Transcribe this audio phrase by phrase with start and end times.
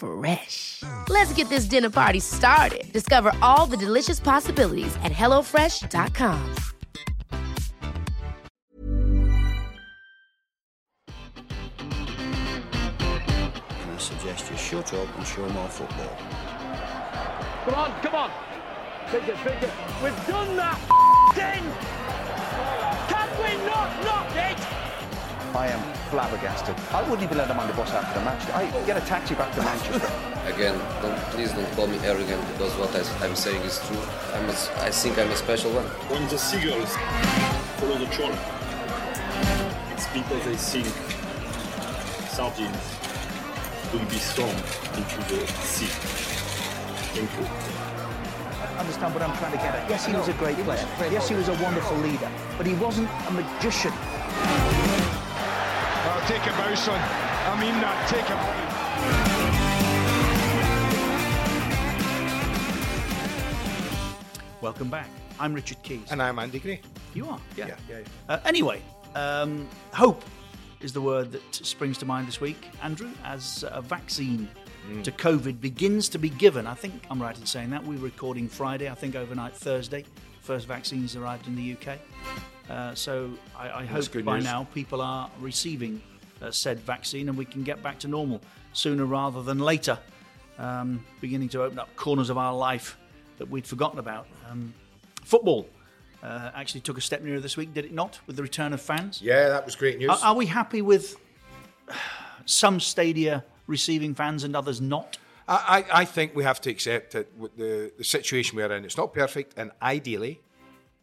[0.00, 0.82] Fresh.
[1.10, 2.90] Let's get this dinner party started.
[2.90, 6.54] Discover all the delicious possibilities at hellofresh.com.
[13.52, 16.16] And I suggest you shut up and show more football.
[17.66, 18.30] Come on, come on.
[19.08, 19.36] Pick it.
[20.02, 20.78] We've done that
[21.34, 21.62] thing.
[23.10, 24.79] Can we not knock it?
[25.54, 26.76] I am flabbergasted.
[26.92, 28.48] I wouldn't even let them on the bus after the match.
[28.50, 30.12] I get a taxi back to Manchester.
[30.46, 33.98] Again, don't, please don't call me arrogant because what I, I'm saying is true.
[34.32, 34.54] I'm a,
[34.86, 35.84] I think I'm a special one.
[36.08, 36.94] When the seagulls
[37.78, 38.30] follow the troll,
[39.92, 40.86] it's because they think
[42.30, 42.76] sardines
[43.92, 44.54] will be thrown
[44.94, 45.90] into the sea.
[47.10, 47.46] Thank you.
[48.62, 49.90] I understand what I'm trying to get at?
[49.90, 50.86] Yes, he was a great player.
[51.10, 52.30] Yes, he was a wonderful leader.
[52.56, 53.92] But he wasn't a magician.
[56.26, 57.00] Take a bow, son.
[57.00, 58.08] I mean that.
[58.08, 59.70] Take a bow.
[64.60, 65.08] Welcome back.
[65.38, 66.10] I'm Richard Keys.
[66.10, 66.80] And I'm Andy Gray.
[67.14, 67.68] You are, yeah.
[67.68, 67.96] Yeah, yeah.
[68.28, 68.82] Uh, anyway,
[69.14, 70.22] um, hope
[70.80, 74.48] is the word that springs to mind this week, Andrew, as a vaccine
[74.88, 75.04] Mm.
[75.04, 76.66] to COVID begins to be given.
[76.66, 77.84] I think I'm right in saying that.
[77.84, 80.06] We're recording Friday, I think overnight Thursday.
[80.40, 81.98] First vaccines arrived in the UK.
[82.66, 84.44] Uh, so I, I hope by news.
[84.44, 86.00] now people are receiving
[86.42, 88.40] uh, said vaccine and we can get back to normal
[88.72, 89.98] sooner rather than later.
[90.58, 92.98] Um, beginning to open up corners of our life
[93.38, 94.26] that we'd forgotten about.
[94.50, 94.74] Um,
[95.24, 95.66] football
[96.22, 98.80] uh, actually took a step nearer this week, did it not, with the return of
[98.82, 99.22] fans?
[99.22, 100.10] Yeah, that was great news.
[100.10, 101.16] Are, are we happy with
[102.44, 105.16] some stadia receiving fans and others not?
[105.48, 108.84] I, I I think we have to accept that with the, the situation we're in,
[108.84, 110.40] it's not perfect, and ideally,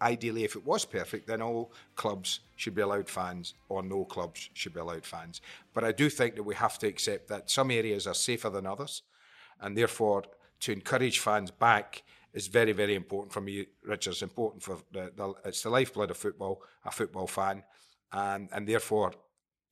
[0.01, 4.49] ideally, if it was perfect, then all clubs should be allowed fans, or no clubs
[4.53, 5.41] should be allowed fans.
[5.73, 8.65] But I do think that we have to accept that some areas are safer than
[8.65, 9.03] others,
[9.59, 10.23] and therefore,
[10.61, 12.03] to encourage fans back
[12.33, 13.65] is very, very important for me.
[13.83, 17.63] Richard, it's important for the, the it's the lifeblood of football, a football fan,
[18.11, 19.13] and and therefore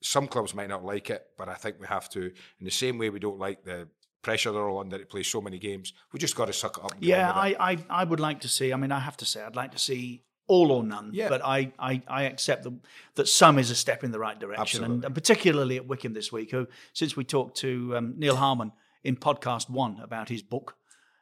[0.01, 2.97] some clubs might not like it, but I think we have to, in the same
[2.97, 3.87] way we don't like the
[4.25, 6.83] pressure they're all under to play so many games, we just got to suck it
[6.85, 6.93] up.
[6.95, 7.57] And Yeah, on with it.
[7.59, 9.71] I, I, I would like to see, I mean, I have to say, I'd like
[9.71, 11.29] to see all or none, Yeah.
[11.29, 12.73] but I, I, I accept the,
[13.15, 14.83] that some is a step in the right direction.
[14.83, 18.71] And, and particularly at Wycombe this week, who, since we talked to um, Neil Harmon
[19.03, 20.75] in podcast one about his book,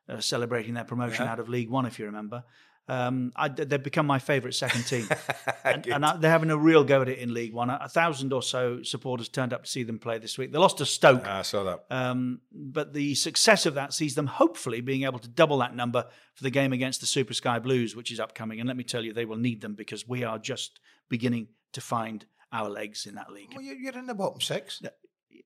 [0.09, 1.31] uh, celebrating their promotion Yeah.
[1.33, 2.43] out of League One, if you remember.
[2.89, 5.07] Um, I, they've become my favourite second team,
[5.63, 7.69] and, and I, they're having a real go at it in League One.
[7.69, 10.51] A, a thousand or so supporters turned up to see them play this week.
[10.51, 11.85] They lost to Stoke, I saw that.
[11.89, 16.05] um, but the success of that sees them hopefully being able to double that number
[16.35, 18.59] for the game against the Super Sky Blues, which is upcoming.
[18.59, 20.79] And let me tell you, they will need them because we are just
[21.09, 23.49] beginning to find our legs in that league.
[23.55, 24.81] Well, you- you're in the bottom six.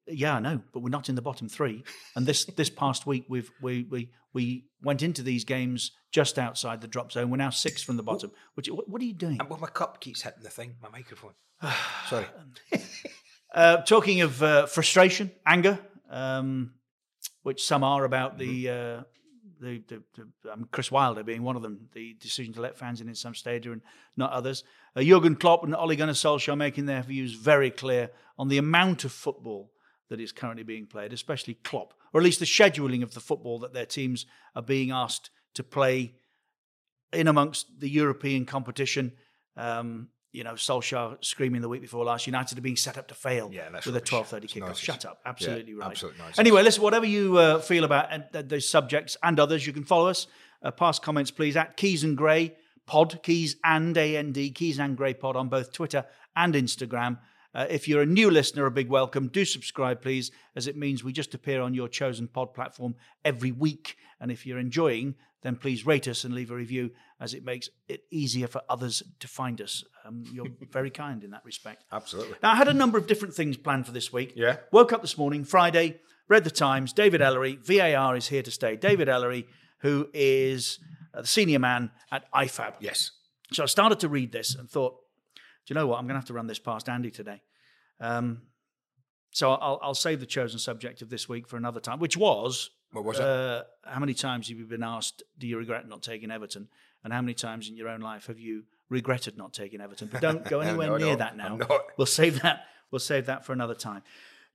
[0.10, 1.84] Yeah, I know, but we're not in the bottom three.
[2.16, 6.82] And this this past week, we've we we we went into these games just outside
[6.82, 7.30] the drop zone.
[7.30, 8.32] We're now six from the bottom.
[8.56, 9.40] Which what, what are you doing?
[9.50, 11.34] Well, my cup keeps hitting the thing, my microphone.
[12.10, 12.26] Sorry.
[13.54, 15.80] Uh, talking of uh, frustration, anger,
[16.10, 16.74] um,
[17.44, 19.00] which some are about the, Mm-hmm.
[19.00, 19.04] uh,
[19.60, 20.04] the, the,
[20.44, 23.16] the um, Chris Wilder being one of them, the decision to let fans in in
[23.16, 23.82] some stadia and
[24.16, 24.64] not others.
[24.96, 28.60] Uh, Jurgen Klopp and Ole Gunnar Solskjaer are making their views very clear on the
[28.60, 29.72] amount of football
[30.10, 33.60] that is currently being played, especially Klopp, or at least the scheduling of the football
[33.60, 34.26] that their teams
[34.56, 36.14] are being asked to play
[37.14, 39.14] in amongst the European competition.
[39.56, 43.16] Um, you know, Solskjaer screaming the week before last, United are being set up to
[43.16, 44.60] fail Yeah, that's with a twelve thirty It's kickoff.
[44.60, 44.80] nonsense.
[44.80, 45.20] Shut up!
[45.26, 45.92] Absolutely Yeah, right.
[45.92, 46.40] absolute nonsense.
[46.40, 46.84] Anyway, listen.
[46.84, 50.28] Whatever you uh, feel about uh, those subjects and others, you can follow us.
[50.62, 52.56] Uh, pass comments, please, at Keys and Gray
[52.86, 56.06] Pod, Keys and A N D, Keys and Gray Pod on both Twitter
[56.36, 57.20] and Instagram.
[57.58, 59.30] Uh, if you're a new listener, a big welcome.
[59.30, 62.94] Do subscribe, please, as it means we just appear on your chosen pod platform
[63.26, 63.98] every week.
[64.22, 67.70] And if you're enjoying, then please rate us and leave a review, as it makes
[67.88, 69.84] it easier for others to find us.
[70.06, 71.84] Um, you're very kind in that respect.
[71.92, 72.36] Absolutely.
[72.44, 74.34] Now, I had a number of different things planned for this week.
[74.36, 74.58] Yeah.
[74.72, 76.94] Woke up this morning, Friday, read the Times.
[76.94, 78.76] David Elleray, VAR is here to stay.
[78.76, 79.46] David Elleray,
[79.80, 80.78] who is
[81.12, 82.74] uh, the senior man at IFAB.
[82.82, 83.14] Yes.
[83.52, 84.98] So I started to read this and thought,
[85.66, 85.98] do you know what?
[85.98, 87.42] I'm going to have to run this past Andy today.
[88.00, 88.42] Um,
[89.32, 92.70] so I'll, I'll save the chosen subject of this week for another time, which was
[92.92, 93.26] What was it?
[93.26, 96.68] uh, how many times have you been asked, do you regret not taking Everton?
[97.04, 100.10] And how many times in your own life have you regretted not taking Everton?
[100.12, 101.60] But don't go anywhere No, near no, that now.
[101.98, 102.66] We'll save that.
[102.92, 104.02] We'll save that for another time.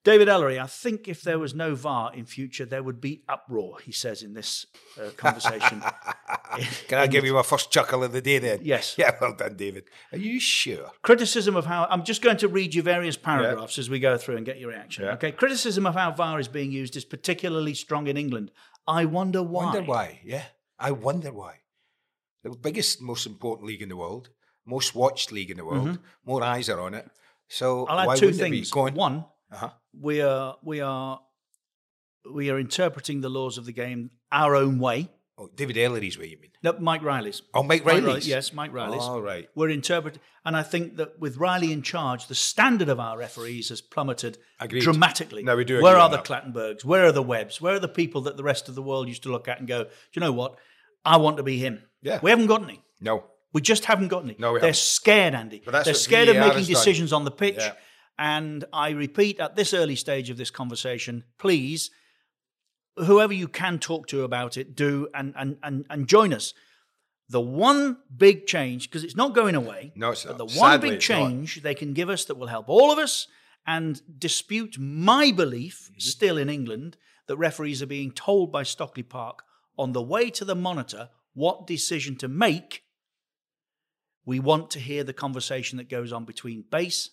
[0.05, 3.79] David Elleray, I think if there was no VAR in future, there would be uproar.
[3.85, 4.67] He says in this
[5.01, 5.81] uh, conversation.
[6.89, 8.61] Can I give you my first chuckle of the day then?
[8.63, 8.95] Yes.
[8.99, 9.85] Yeah, well done, David.
[10.11, 10.91] Are you sure?
[11.03, 14.37] criticism of how I'm just going to read you various paragraphs as we go through
[14.39, 15.05] and get your reaction.
[15.05, 15.13] Yeah.
[15.13, 18.51] Okay, criticism of how VAR is being used is particularly strong in England.
[18.89, 19.65] I wonder why.
[19.67, 20.21] Wonder why?
[20.25, 20.45] Yeah,
[20.79, 21.61] I wonder why.
[22.43, 24.31] The biggest, most important league in the world,
[24.67, 27.09] most watched league in the world, more eyes are on it.
[27.49, 27.91] So Mm-hmm.
[27.93, 28.65] I'll why add two wouldn't it be?
[28.65, 28.75] things.
[28.97, 29.71] One, Uh-huh.
[29.99, 31.21] We are we are
[32.33, 35.11] we are interpreting the laws of the game our own way.
[35.39, 36.51] Oh, David Elleray's way, you mean?
[36.63, 37.43] No, Mike Riley's.
[37.55, 38.29] Oh, Mike Riley- Riley's?
[38.29, 39.03] yes, Mike Riley's.
[39.03, 39.49] All right.
[39.55, 43.71] We're interpreting, and I think that with Riley in charge, the standard of our referees
[43.71, 44.83] has plummeted Agreed.
[44.83, 45.43] dramatically.
[45.43, 46.27] No, we do Where are the that.
[46.27, 46.85] Clattenburgs?
[46.85, 47.61] Where are the Webbs?
[47.61, 49.67] Where are the people that the rest of the world used to look at and
[49.67, 50.57] go, do you know what?
[51.05, 51.83] I want to be him.
[52.03, 52.21] Yeah.
[52.23, 52.83] We haven't got any.
[53.01, 53.25] No.
[53.55, 54.37] We just haven't got any.
[54.39, 54.77] No, we They're haven't.
[54.77, 55.63] scared, Andy.
[55.67, 56.65] They're scared of making done.
[56.65, 57.57] decisions on the pitch.
[57.59, 57.73] Yeah.
[58.19, 61.91] And I repeat, at this early stage of this conversation, please,
[62.97, 66.55] whoever you can talk to about it, do and and and, and join us.
[67.29, 69.93] The one big change, because it's not going away.
[69.97, 70.37] No, it's not.
[70.37, 73.27] the one Sadly, big change they can give us that will help all of us
[73.67, 76.01] and dispute my belief, Mm-hmm.
[76.01, 76.97] still in England,
[77.29, 79.45] that referees are being told by Stockley Park
[79.79, 82.83] on the way to the monitor what decision to make.
[84.27, 87.11] We want to hear the conversation that goes on between base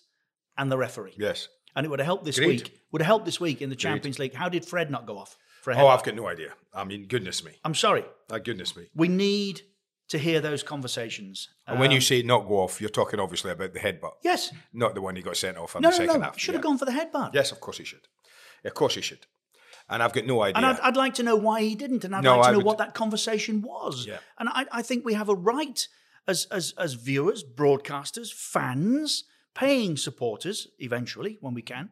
[0.56, 1.14] and the referee.
[1.18, 1.48] Yes.
[1.76, 2.62] And it would have helped this Agreed.
[2.62, 2.80] week.
[2.92, 4.34] Would have helped this week in the Champions League.
[4.34, 5.36] How did Fred not go off?
[5.62, 5.88] For Oh.
[5.88, 6.52] I've got no idea.
[6.74, 7.52] I mean, goodness me.
[7.64, 8.04] I'm sorry.
[8.30, 8.88] Ah, goodness me.
[8.94, 9.62] We need
[10.08, 11.48] to hear those conversations.
[11.68, 14.14] And when you Um, say not go off, you're talking obviously about the headbutt.
[14.24, 16.38] yes, Not the one he got sent off in no, the no, second no, half.
[16.38, 16.58] should Yeah.
[16.58, 17.32] have gone for the headbutt.
[17.34, 18.08] Yes, of course he should.
[18.64, 19.26] Of course he should.
[19.88, 20.56] And I've got no idea.
[20.56, 22.52] And I'd, I'd like to know why he didn't, and I'd No, like to I
[22.52, 24.06] know would- what that conversation was.
[24.06, 24.18] Yeah.
[24.38, 25.86] And I, I think we have a right
[26.26, 29.24] as, as as viewers, broadcasters, fans,
[29.54, 31.90] paying supporters, eventually when we can,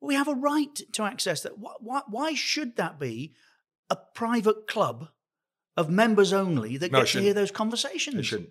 [0.00, 1.58] we have a right to access that.
[1.58, 3.34] Why, why, should that be
[3.90, 5.08] a private club
[5.76, 8.16] of members only that No, get to hear those conversations?
[8.16, 8.50] It shouldn't.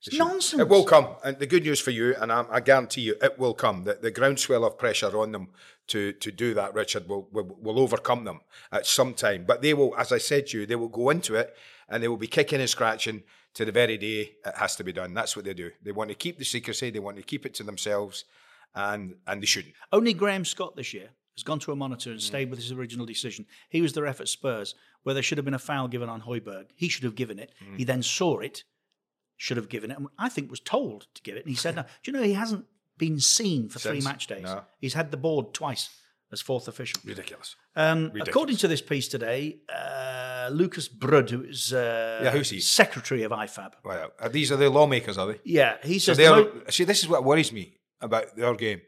[0.00, 0.62] It's It nonsense.
[0.62, 3.38] It will come, and the good news for you, and I, I guarantee you, it
[3.38, 3.84] will come.
[3.84, 5.48] The, the groundswell of pressure on them
[5.88, 8.40] to to do that, Richard, will, will will overcome them
[8.70, 9.44] at some time.
[9.44, 11.56] But they will, as I said to you, they will go into it,
[11.88, 13.24] and they will be kicking and scratching
[13.58, 15.12] to the very day it has to be done.
[15.14, 15.72] That's what they do.
[15.82, 16.90] They want to keep the secrecy.
[16.90, 18.24] They want to keep it to themselves,
[18.72, 19.74] and and they shouldn't.
[19.92, 23.04] Only Graham Scott this year has gone to a monitor and stayed with his original
[23.04, 23.46] decision.
[23.68, 26.20] He was the ref at Spurs, where there should have been a foul given on
[26.20, 26.66] Hojbjerg.
[26.76, 27.52] He should have given it.
[27.60, 27.78] Mm.
[27.78, 28.62] He then saw it,
[29.36, 31.44] should have given it, and I think was told to give it.
[31.44, 31.82] And he said, no.
[31.82, 32.64] Do you know he hasn't
[32.96, 34.44] been seen for three match days?
[34.44, 34.62] No.
[34.78, 35.90] He's had the board twice
[36.32, 37.00] as fourth official.
[37.04, 37.56] Ridiculous.
[37.76, 38.28] Um, Ridiculous.
[38.28, 42.60] according to this piece today, uh, Lukas Brud, who is uh, Yeah, who's he?
[42.60, 45.40] secretary of IFAB, are these are the lawmakers, are they?
[45.44, 46.40] yeah, he So says they are.
[46.42, 48.80] mo- See, this is what worries me about their game.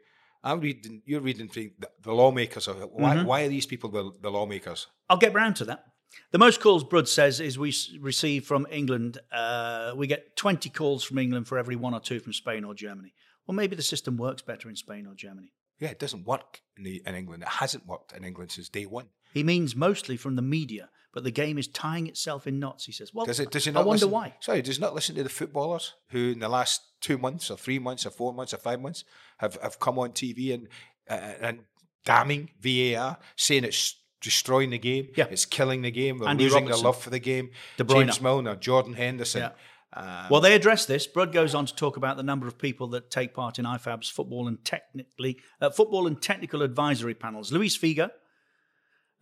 [0.43, 1.03] I'm reading.
[1.05, 1.71] You're reading the,
[2.03, 2.67] the lawmakers.
[2.69, 3.17] Are, why?
[3.17, 3.27] Mm-hmm.
[3.27, 4.87] Why are these people the, the lawmakers?
[5.11, 5.85] I'll get round to that.
[6.33, 9.19] The most calls Brud says is we receive from England.
[9.31, 12.75] Uh, we get 20 calls from England for every one or two from Spain or
[12.75, 13.13] Germany.
[13.47, 15.53] Well, maybe the system works better in Spain or Germany.
[15.81, 17.43] Yeah, it doesn't work in, the, in England.
[17.43, 19.07] It hasn't worked in England since day one.
[19.33, 22.85] He means mostly from the media, but the game is tying itself in knots.
[22.85, 23.13] He says.
[23.15, 23.51] Well, Does it?
[23.51, 24.35] Does he not I wonder listen, why.
[24.41, 27.57] Sorry, does he not listen to the footballers who, in the last two months, or
[27.57, 29.05] three months, or four months, or five months,
[29.39, 30.69] have, have come on TV and
[31.09, 31.61] uh, and
[32.05, 35.27] damning VAR, saying it's destroying the game, Yeah.
[35.31, 36.83] it's killing the game, we're Andy losing Robertson.
[36.83, 37.51] their love for the game.
[37.79, 38.05] De Bruyne.
[38.07, 39.43] James Milner, Jordan Henderson.
[39.43, 39.51] Yeah.
[39.93, 41.07] Um, Well, they address this.
[41.07, 44.09] Brud goes on to talk about the number of people that take part in IFAB's
[44.09, 47.51] football and technically uh, football and technical advisory panels.
[47.53, 48.11] Luis Figo,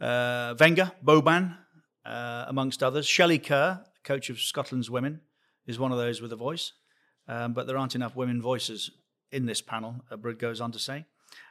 [0.00, 1.56] uh, Wenger, Boban,
[2.04, 3.06] uh, amongst others.
[3.06, 5.20] Shelley Kerr, coach of Scotland's women,
[5.66, 6.72] is one of those with a voice.
[7.26, 8.90] Um, but there aren't enough women voices
[9.30, 11.04] in this panel, uh, Brud goes on to say.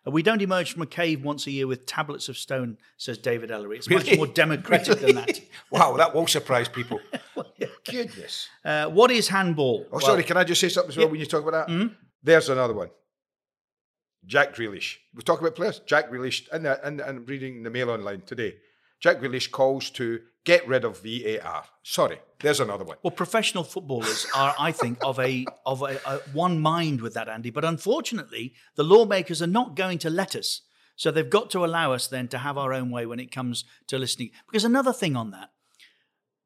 [0.05, 3.17] Uh, we don't emerge from a cave once a year with tablets of stone, says
[3.17, 3.77] David Ellery.
[3.77, 5.41] It's much more democratic than that.
[5.71, 6.99] wow, that will surprise people.
[7.89, 8.49] Goodness.
[8.63, 9.85] Uh, what is handball?
[9.91, 11.73] Oh, sorry, can I just say something as well when you talk about that?
[11.73, 11.93] Mm-hmm.
[12.23, 12.89] There's another one.
[14.25, 14.97] Jack Grealish.
[15.15, 15.79] We talk about players.
[15.85, 18.55] Jack Grealish, and and and reading the Mail online today.
[18.99, 21.65] Jack Grealish calls to get rid of VAR.
[21.83, 22.95] Sorry, there's another one.
[23.03, 27.27] Well, professional footballers are, I think, of a of a, a one mind with that,
[27.27, 27.49] Andy.
[27.49, 30.61] But unfortunately, the lawmakers are not going to let us.
[30.95, 33.65] So they've got to allow us then to have our own way when it comes
[33.87, 34.31] to listening.
[34.47, 35.49] Because another thing on that,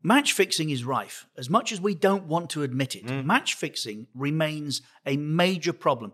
[0.02, 1.28] match fixing is rife.
[1.38, 3.24] As much as we don't want to admit it, mm.
[3.24, 6.12] match fixing remains a major problem.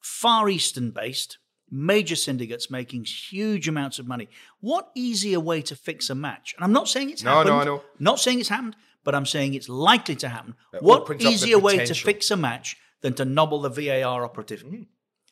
[0.00, 1.38] Far Eastern based,
[1.70, 4.28] major syndicates making huge amounts of money.
[4.60, 6.54] What easier way to fix a match?
[6.56, 7.48] And I'm not saying it's No, happened.
[7.50, 7.82] no, I know.
[7.98, 10.54] Not saying it's happened, but I'm saying it's likely to happen.
[10.72, 13.70] It what opens up the easier way to fix a match than to nobble the
[13.70, 14.62] VAR operative?
[14.64, 14.86] Mm.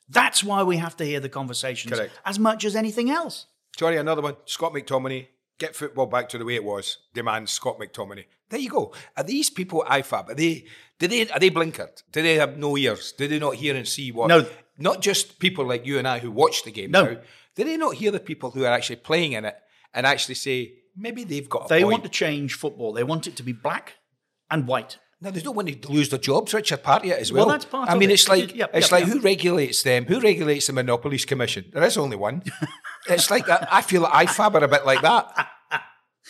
[0.08, 2.12] That's why we have to hear the conversations Correct.
[2.24, 3.46] as much as anything else.
[3.76, 4.36] Sorry, another one.
[4.46, 5.28] Scott McTominay.
[5.58, 6.98] Get football back to the way it was.
[7.14, 8.24] Demands Scott McTominay.
[8.48, 8.94] There you go.
[9.16, 10.30] Are these people IFAB?
[10.30, 10.64] Are they?
[11.00, 11.28] Do they?
[11.28, 12.02] Are they blinkered?
[12.12, 13.12] Do they have no ears?
[13.12, 14.28] Do they not hear and see what?
[14.28, 14.46] No.
[14.78, 16.90] Not just people like you and I who watch the game.
[16.92, 17.04] No.
[17.04, 17.16] Now.
[17.56, 19.56] Do they not hear the people who are actually playing in it
[19.92, 21.66] and actually say maybe they've got?
[21.66, 21.92] A They point?
[21.92, 22.92] want to change football.
[22.92, 23.94] They want it to be black
[24.50, 24.98] and white.
[25.20, 27.46] No, they don't want to lose their jobs, Richard, part of it as well.
[27.46, 28.14] Well, that's part I of mean, it.
[28.14, 29.16] it's like Yep, it's yep, like yep.
[29.16, 30.04] who regulates them?
[30.04, 31.64] Who regulates the Monopolies Commission?
[31.72, 32.44] There is only one.
[33.08, 33.66] it's like that.
[33.72, 35.48] I feel like IFAB are a bit like that.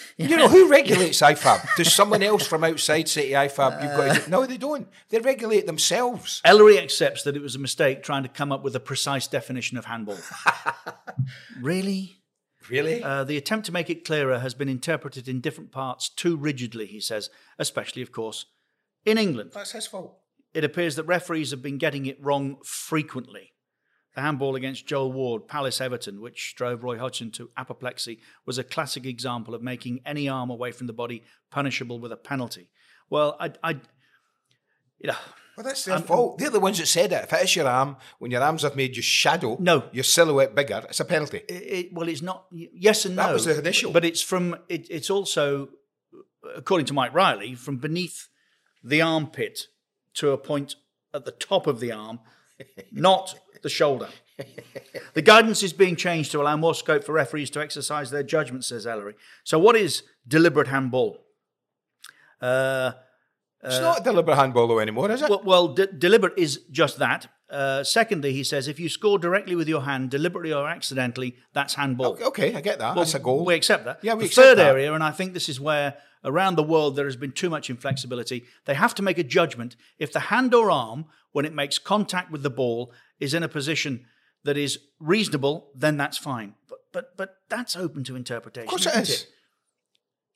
[0.17, 1.77] You know, who regulates IFAB?
[1.77, 4.89] Does someone else from outside say to IFAB, you've got to No, they don't.
[5.11, 6.43] They regulate themselves.
[6.45, 9.79] Elleray accepts that it was a mistake trying to come up with a precise definition
[9.79, 10.19] of handball.
[11.61, 12.19] really?
[12.69, 13.03] Really?
[13.03, 16.87] Uh, the attempt to make it clearer has been interpreted in different parts too rigidly,
[16.87, 18.47] he says, especially, of course,
[19.05, 19.53] in England.
[19.55, 20.19] That's his fault.
[20.55, 23.53] It appears that referees have been getting it wrong frequently.
[24.19, 28.65] The handball against Joel Ward, Palace Everton, which drove Roy Hodgson to apoplexy, was a
[28.65, 31.23] classic example of making any arm away from the body
[31.53, 32.69] punishable with a penalty.
[33.09, 33.71] Well, I, I
[34.99, 35.15] you know,
[35.57, 36.39] Well, that's their um, fault.
[36.39, 37.23] They're the ones that said it.
[37.23, 39.85] If it is your arm, when your arms have made your shadow, No.
[39.93, 41.43] your silhouette bigger, it's a penalty.
[41.49, 42.47] it, it- well, it's not.
[42.51, 43.23] Yes and no.
[43.29, 43.93] That was the initial.
[43.93, 44.57] but it's from.
[44.69, 45.69] It, it's also,
[46.57, 48.27] according to Mike Riley, from beneath
[48.83, 49.69] the armpit
[50.15, 50.75] to a point
[51.15, 52.19] at the top of the arm,
[52.91, 54.09] not the shoulder.
[55.15, 58.65] The guidance is being changed to allow more scope for referees to exercise their judgment,
[58.65, 59.15] says Elleray.
[59.45, 61.19] So, what is deliberate handball?
[62.41, 62.93] Uh,
[63.65, 65.29] It's not a deliberate handball though anymore, is it?
[65.31, 67.27] well, well de- deliberate is just that.
[67.51, 71.75] Uh, secondly, he says if you score directly with your hand, deliberately or accidentally, that's
[71.75, 72.13] handball.
[72.13, 72.95] okay, okay, I get that.
[72.95, 73.45] Well, that's a goal.
[73.45, 73.99] We accept that.
[74.03, 74.67] Yeah, we the accept third that.
[74.67, 77.71] area, and I think this is where around the world there has been too much
[77.71, 78.45] inflexibility.
[78.67, 82.31] They have to make a judgment if the hand or arm, when it makes contact
[82.31, 84.05] with the ball, is in a position
[84.45, 86.55] that is reasonable, then that's fine.
[86.69, 88.67] But but but that's open to interpretation.
[88.69, 89.27] Of course it is.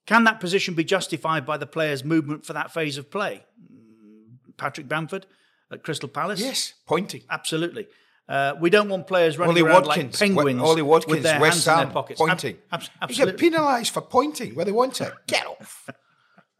[0.07, 3.45] Can that position be justified by the player's movement for that phase of play?
[3.73, 5.27] Mm, Patrick Bamford
[5.71, 6.41] at Crystal Palace.
[6.41, 7.23] Yes, pointing.
[7.31, 7.87] Absolutely.
[8.29, 11.41] Uh, we don't want players running Ollie around Watkins, like penguins Ollie Watkins, with their
[11.41, 12.19] West hands in their pockets.
[12.21, 12.57] Pointing.
[12.73, 13.33] ab- You absolutely.
[13.33, 15.13] get penalised for pointing where they want it.
[15.27, 15.89] Get off.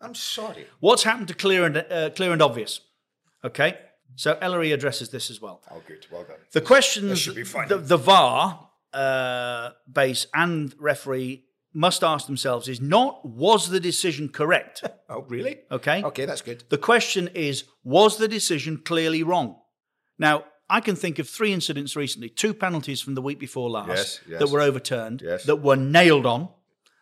[0.01, 0.67] I'm sorry.
[0.81, 2.81] What's happened to clear and uh, clear and obvious?
[3.45, 3.79] Okay,
[4.17, 5.63] so Elleray addresses this as well.
[5.71, 6.07] Oh, good.
[6.11, 6.37] Well done.
[6.53, 13.71] The questions the, the VAR uh, base and referee must ask themselves is not was
[13.71, 14.83] the decision correct?
[15.09, 15.59] Oh, really?
[15.71, 16.03] Okay.
[16.03, 16.65] Okay, that's good.
[16.71, 19.57] The question is was the decision clearly wrong?
[20.19, 23.89] Now, I can think of three incidents recently, two penalties from the week before last
[23.89, 24.39] Yes, yes.
[24.41, 25.45] that were overturned, Yes.
[25.45, 26.49] that were nailed on,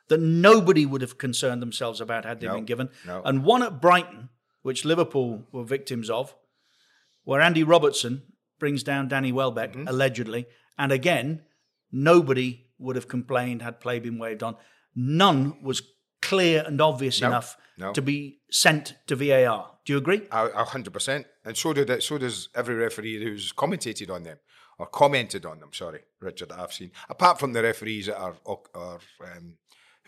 [0.09, 2.88] that nobody would have concerned themselves about had they No, been given.
[3.07, 3.23] no.
[3.25, 4.29] And one at Brighton,
[4.62, 6.35] which Liverpool were victims of,
[7.30, 8.22] where Andy Robertson
[8.58, 9.87] brings down Danny Welbeck, Mm-hmm.
[9.87, 10.46] allegedly.
[10.76, 11.42] And again,
[11.92, 14.56] nobody would have complained had play been waved on.
[14.96, 15.80] None was
[16.20, 17.92] clear and obvious No, enough no.
[17.92, 19.70] to be sent to VAR.
[19.84, 20.22] Do you agree?
[20.32, 21.26] A hundred percent.
[21.44, 24.38] And so did it, so does every referee who's commentated on them
[24.78, 25.70] or commented on them.
[25.72, 26.90] Sorry, Richard, that I've seen.
[27.08, 28.34] Apart from the referees that are,
[28.75, 28.99] are
[29.37, 29.54] um,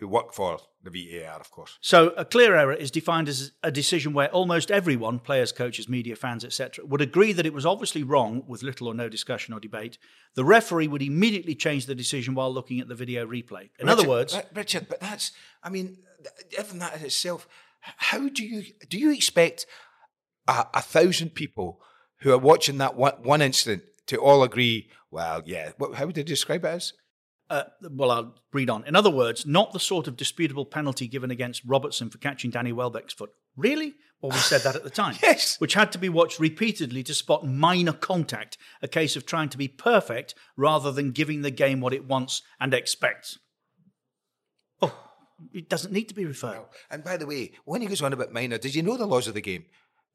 [0.03, 1.79] who work for the VAR, of course.
[1.81, 6.17] So a clear error is defined as a decision where almost everyone, players, coaches, media,
[6.17, 9.61] fans, etc., would agree that it was obviously wrong with little or no discussion or
[9.61, 9.99] debate.
[10.35, 13.71] The referee would immediately change the decision while looking at the video replay.
[13.79, 15.31] In other words, Richard, but that's,
[15.63, 15.99] I mean,
[16.59, 17.47] even that in itself,
[17.81, 19.67] how do you do you expect
[20.49, 21.81] a, a thousand people
[22.23, 24.91] who are watching that one, one incident to all agree?
[25.13, 25.73] Well, yeah.
[25.79, 26.93] What, how would they describe it as?
[27.53, 28.83] Uh, well, I'll read on.
[28.87, 32.73] In other words, not the sort of disputable penalty given against Robertson for catching Danny
[32.73, 33.31] Welbeck's foot.
[33.59, 33.93] Really?
[34.23, 35.17] Well, we said that at the time.
[35.23, 35.61] Yes.
[35.61, 39.59] Which had to be watched repeatedly to spot minor contact, a case of trying to
[39.59, 43.39] be perfect rather than giving the game what it wants and expects.
[44.81, 44.97] Oh,
[45.53, 46.65] it doesn't need to be referred.
[46.91, 49.29] And by the way, when he goes on about minor, did you know the laws
[49.29, 49.67] of the game?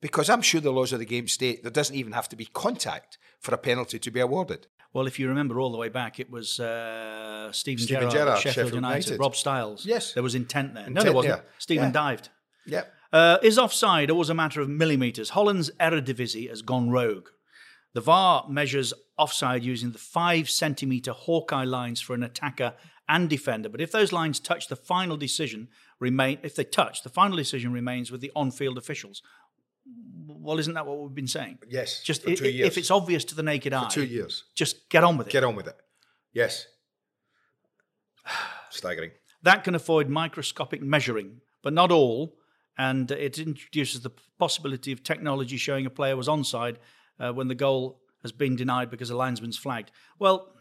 [0.02, 2.46] Because I'm sure the laws of the game state there doesn't even have to be
[2.46, 4.66] contact for a penalty to be awarded.
[4.94, 8.38] Well, if you remember all the way back, it was uh, Steven, Steven Gerrard, Gerrard,
[8.40, 9.20] Sheffield, Sheffield United, United.
[9.20, 9.86] Rob Styles.
[9.86, 10.14] Yes.
[10.14, 10.84] there was intent there.
[10.84, 11.36] no, Intent there wasn't.
[11.36, 11.46] there.
[11.60, 11.92] Steven Yeah.
[11.92, 12.30] dived.
[12.66, 12.94] Yep.
[13.14, 15.30] Uh, is offside always a matter of millimetres?
[15.32, 17.30] Holland's Eredivisie has gone rogue.
[17.94, 22.74] The VAR measures offside using the five centimetre Hawkeye lines for an attacker
[23.10, 23.70] and defender.
[23.70, 26.38] But if those lines touch, the final decision remain.
[26.44, 29.22] If they touch, the final decision remains with the on-field officials.
[30.28, 31.60] Well, isn't that what we've been saying?
[31.68, 32.02] Yes.
[32.04, 32.68] Just for two i- years.
[32.68, 34.44] if it's obvious to the naked eye, for two years.
[34.56, 35.32] just get on with it.
[35.32, 35.76] Get on with it.
[36.34, 36.68] Yes.
[38.70, 39.12] Staggering.
[39.44, 42.36] That can avoid microscopic measuring, but not all.
[42.78, 46.78] And it introduces the possibility of technology showing a player was onside
[47.20, 49.92] uh, when the goal has been denied because a linesman's flagged.
[50.20, 50.54] Well,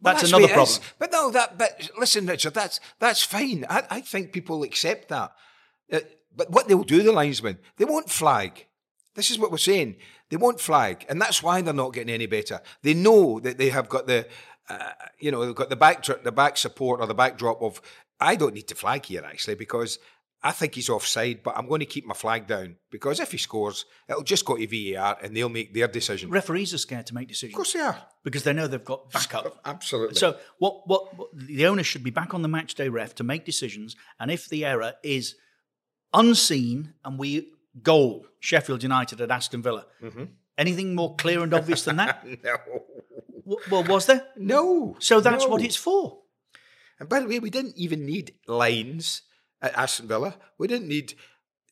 [0.00, 0.68] Well, that's, what another it problem.
[0.68, 0.80] is.
[0.98, 1.58] But no, that.
[1.58, 3.66] But listen, Richard, that's that's fine.
[3.68, 5.32] I, I think people accept that.
[5.92, 6.00] Uh,
[6.34, 8.66] but what they'll do, the linesmen, they won't flag.
[9.14, 9.96] This is what we're saying.
[10.28, 12.60] They won't flag, and that's why they're not getting any better.
[12.82, 14.26] They know that they have got the,
[14.68, 17.80] uh, you know, they've got the back the back support or the backdrop of.
[18.22, 19.98] I don't need to flag here actually because
[20.42, 23.38] I think he's offside, but I'm going to keep my flag down because if he
[23.38, 26.30] scores, it'll just go to VAR and they'll make their decision.
[26.30, 27.54] Referees are scared to make decisions.
[27.54, 27.98] Of course they are.
[28.24, 29.60] Because they know they've got backup.
[29.64, 30.14] Absolutely.
[30.14, 33.24] So what, what what the owner should be back on the match day ref to
[33.24, 35.34] make decisions, and if the error is
[36.12, 37.52] unseen and we
[37.82, 40.24] goal Sheffield United at Aston Villa, mm-hmm.
[40.58, 42.24] anything more clear and obvious than that?
[42.44, 42.56] no.
[43.38, 44.26] W- Well, was there?
[44.36, 44.96] No.
[44.98, 46.18] So that's what it's for.
[46.98, 49.22] And by the way, we didn't even need lines
[49.62, 50.36] at Aston Villa.
[50.58, 51.14] We didn't need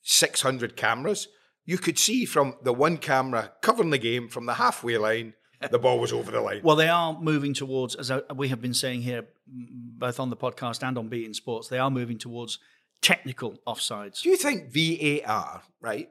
[0.02, 1.28] 600 cameras.
[1.64, 5.34] You could see from the one camera covering the game from the halfway line,
[5.70, 6.60] the ball was over the line.
[6.62, 10.86] Well, they are moving towards, as we have been saying here, both on the podcast
[10.86, 12.58] and on beIN Sports, they are moving towards
[13.02, 14.22] technical offsides.
[14.22, 16.08] Do you think VAR, right,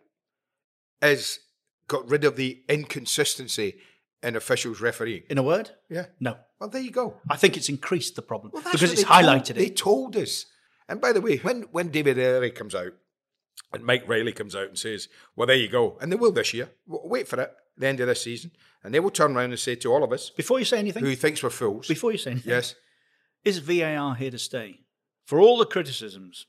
[1.02, 1.40] has
[1.88, 3.78] got rid of the inconsistency
[4.24, 5.24] in officials refereeing?
[5.30, 6.08] In a word, Yeah.
[6.20, 6.38] no.
[6.60, 7.22] Well, there you go.
[7.30, 10.46] I think it's increased the problem Well, because it's they told- highlighted They told us.
[10.90, 12.94] And by the way, when when David Erie comes out
[13.74, 16.54] and Mike Riley comes out and says, "Well, there you go," and they will this
[16.54, 16.72] year.
[16.88, 18.52] Wait for it, the end of this season,
[18.84, 21.04] and they will turn around and say to all of us, Before you say anything,
[21.04, 22.76] who thinks we're fools, before you say anything, yes,
[23.44, 24.86] is VAR here to stay?
[25.26, 26.46] For all the criticisms,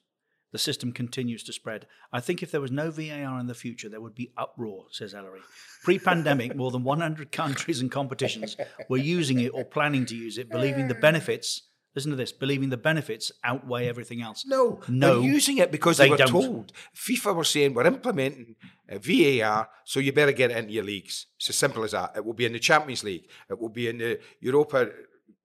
[0.53, 1.87] the system continues to spread.
[2.13, 5.15] I think if there was no VAR in the future, there would be uproar, says
[5.15, 5.41] Elleray.
[5.85, 8.57] Pre pandemic, more than 100 countries and competitions
[8.89, 11.63] were using it or planning to use it, believing the benefits.
[11.95, 14.45] Listen to this believing the benefits outweigh everything else.
[14.47, 16.29] no, No, they're using it because they, they were don't.
[16.31, 16.73] told.
[16.95, 18.55] FIFA were saying we're implementing
[18.89, 21.27] VAR, so you better get it into your leagues.
[21.39, 22.13] It's as simple as that.
[22.17, 23.29] It will be in the Champions League.
[23.51, 24.91] It will be in the Europa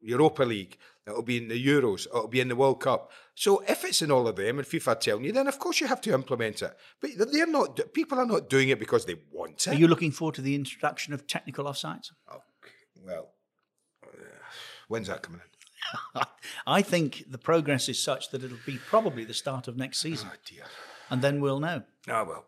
[0.01, 0.77] Europa League.
[1.07, 2.07] It'll be in the Euros.
[2.07, 3.11] It'll be in the World Cup.
[3.35, 5.87] So if it's in all of them, and FIFA telling you, then of course you
[5.87, 6.75] have to implement it.
[7.01, 7.79] But they're not.
[7.93, 9.69] People are not doing it because they want it.
[9.69, 12.11] Are you looking forward to the introduction of technical offsides?
[13.05, 13.29] well,
[14.05, 14.09] uh,
[14.87, 15.41] when's that coming
[16.15, 16.21] in?
[16.67, 20.29] I think the progress is such that it'll be probably the start of next season.
[20.31, 20.63] Oh dear.
[21.09, 21.83] And then we'll know.
[22.07, 22.45] Oh well.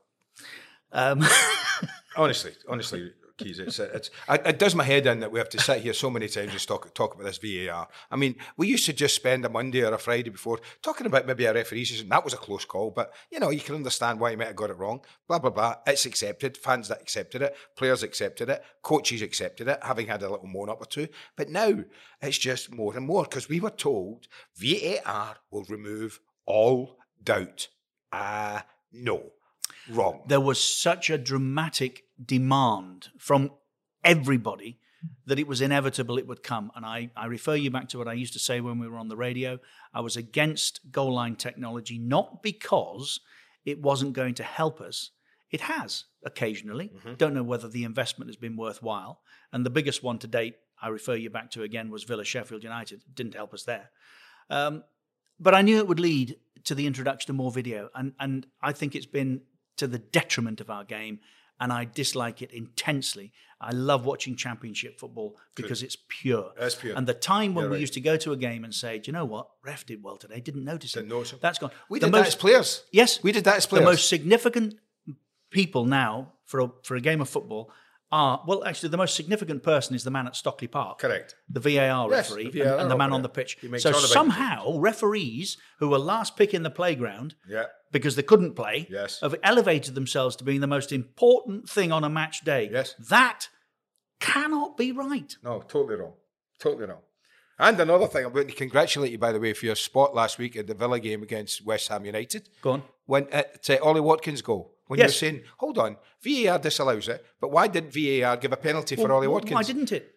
[0.92, 1.26] Um,
[2.18, 5.82] Honestly, honestly, Keys, it's, it's it, does my head in that we have to sit
[5.82, 7.88] here so many times and talk talk about this VAR.
[8.10, 11.28] I mean, we used to just spend a Monday or a Friday before talking about
[11.28, 12.08] maybe a referee's decision.
[12.08, 14.56] That was a close call, but you know you can understand why he might have
[14.56, 15.02] got it wrong.
[15.28, 15.76] Blah blah blah.
[15.86, 16.56] It's accepted.
[16.56, 20.70] Fans that accepted it, players accepted it, coaches accepted it, having had a little moan
[20.70, 21.10] up or two.
[21.36, 21.84] But now
[22.22, 27.68] it's just more and more because we were told VAR will remove all doubt.
[28.14, 29.32] Ah, no,
[29.90, 30.22] wrong.
[30.28, 33.52] there was such a dramatic demand from
[34.04, 34.80] everybody
[35.26, 36.72] that it was inevitable it would come.
[36.76, 38.98] And I, I refer you back to what I used to say when we were
[38.98, 39.60] on the radio.
[39.94, 43.20] I was against goal line technology, not because
[43.66, 45.12] it wasn't going to help us.
[45.52, 46.92] It has occasionally.
[47.18, 49.22] Don't know whether the investment has been worthwhile.
[49.54, 52.64] And the biggest one to date, I refer you back to again, was Villa Sheffield
[52.64, 53.04] United.
[53.14, 53.92] Didn't help us there.
[54.50, 54.84] Um,
[55.40, 58.72] but I knew it would lead to the introduction of more video, and and I
[58.72, 59.42] think it's been
[59.78, 61.20] to the detriment of our game,
[61.60, 63.32] and I dislike it intensely.
[63.62, 66.52] I love watching Championship football because it's pure.
[66.60, 66.96] That's pure.
[66.96, 67.82] And the time when You're we right.
[67.82, 69.48] used to go to a game and say, "Do you know what?
[69.64, 70.40] Ref did well today.
[70.42, 71.16] Didn't notice Didn't it.
[71.16, 71.40] notice him.
[71.42, 71.72] That's gone.
[71.90, 72.84] We The did that as players.
[72.92, 73.86] Yes, We did that as players.
[73.86, 74.76] The most significant
[75.50, 77.72] people now for a, for a game of football
[78.12, 81.00] are well, actually, the most significant person is the man at Stockley Park.
[81.00, 81.36] Correct.
[81.50, 83.58] The VAR Yes, referee the and- VAR and, the man on the pitch.
[83.80, 87.66] So somehow referees who were last pick in the playground Yeah.
[87.92, 89.20] because they couldn't play Yes.
[89.22, 92.70] have elevated themselves to being the most important thing on a match day.
[92.72, 92.94] Yes.
[93.10, 93.50] That
[94.20, 95.36] cannot be right.
[95.44, 96.14] No, totally wrong.
[96.60, 97.02] Totally wrong.
[97.58, 100.38] And another thing, I'm going to congratulate you, by the way, for your spot last
[100.38, 102.50] week at the Villa game against West Ham United.
[102.62, 102.84] Go on.
[103.06, 104.75] When at uh, Ollie Watkins' goal.
[104.88, 105.20] When Yes.
[105.22, 109.04] you're saying, hold on, VAR disallows it, but why didn't VAR give a penalty for
[109.04, 109.56] Well, Ollie well, Watkins?
[109.56, 110.14] Why didn't it?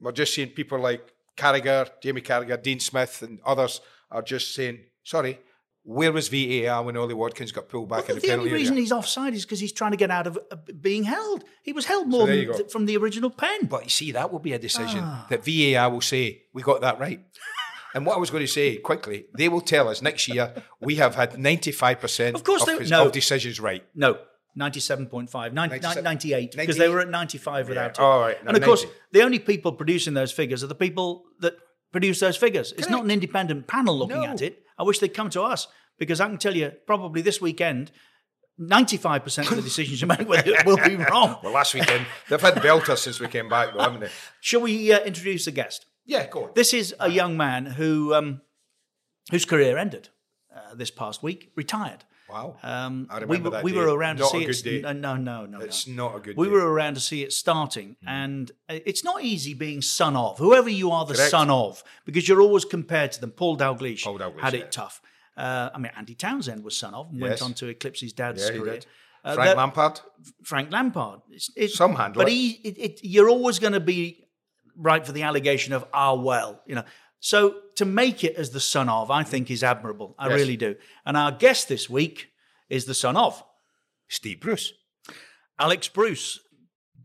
[0.00, 1.00] We're just seeing people like
[1.36, 5.38] Carragher, Jamie Carragher, Dean Smith, and others are just saying, "Sorry,
[5.84, 8.74] where was VAR when Ollie Watkins got pulled back Well, in the the only reason
[8.74, 11.44] area?" he's offside is because he's trying to get out of uh, being held.
[11.62, 13.66] He was held more than th- from the original pen.
[13.66, 15.26] But you see, that will be a decision Ah.
[15.30, 17.20] that VAR will say, we got that right.
[17.94, 20.96] And what I was going to say quickly, they will tell us next year we
[20.96, 23.06] have had 95% Of course of, they- no.
[23.06, 23.84] of decisions right.
[23.94, 24.18] No,
[24.58, 27.98] 97.5, 90, 97 98, because they were at 95 without it.
[28.00, 31.54] all right, And of course, the only people producing those figures are the people that
[31.92, 32.72] produce those figures.
[32.72, 34.62] It's not an independent panel looking at it.
[34.78, 37.92] I wish they'd come to us because I can tell you, probably this weekend,
[38.60, 41.38] 95% of the decisions you make will will be wrong.
[41.42, 44.10] Well, last weekend, they've had belters since we came back, though, haven't they?
[44.40, 45.86] Shall we uh, introduce the guest?
[46.04, 46.50] Yeah, go on.
[46.54, 48.40] This is a young man who um,
[49.30, 50.08] whose career ended
[50.54, 52.04] uh, this past week, retired.
[52.28, 52.56] Wow.
[52.62, 53.78] Um, I we remember were, that we day.
[53.78, 54.82] were around Not to a see good it.
[54.82, 54.92] day.
[54.94, 55.60] No, no, no.
[55.60, 56.08] It's no.
[56.08, 56.52] not a good We day.
[56.52, 60.70] were around to see it starting, and uh, it's not easy being son of whoever
[60.70, 61.30] you are, the Correct.
[61.30, 63.32] son of, because you're always compared to them.
[63.32, 64.60] Paul Dalglish, Paul Dalglish, had yeah.
[64.60, 65.02] it tough.
[65.36, 67.28] Uh, I mean, Andy Townsend was son of and Yes.
[67.28, 68.80] went on to eclipse his dad's Yeah, career.
[69.24, 70.00] Uh, Frank that- Lampard.
[70.42, 71.20] Frank Lampard.
[71.30, 74.24] It's, it's, Some handle but he, it, it, you're always going to be
[74.76, 76.84] right for the allegation of ah well, you know.
[77.20, 80.14] So to make it as the son of, I think is admirable.
[80.18, 80.38] I Yes.
[80.40, 80.74] really do.
[81.06, 82.32] And our guest this week
[82.68, 83.42] is the son of
[84.08, 84.72] Steve Bruce.
[85.58, 86.40] Alex Bruce.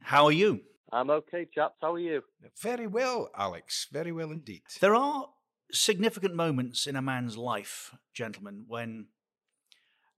[0.01, 0.61] How are you?
[0.91, 1.75] I'm okay, chaps.
[1.81, 2.23] How are you?
[2.61, 3.87] Very well, Alex.
[3.91, 4.61] Very well indeed.
[4.79, 5.27] There are
[5.71, 9.07] significant moments in a man's life, gentlemen, when,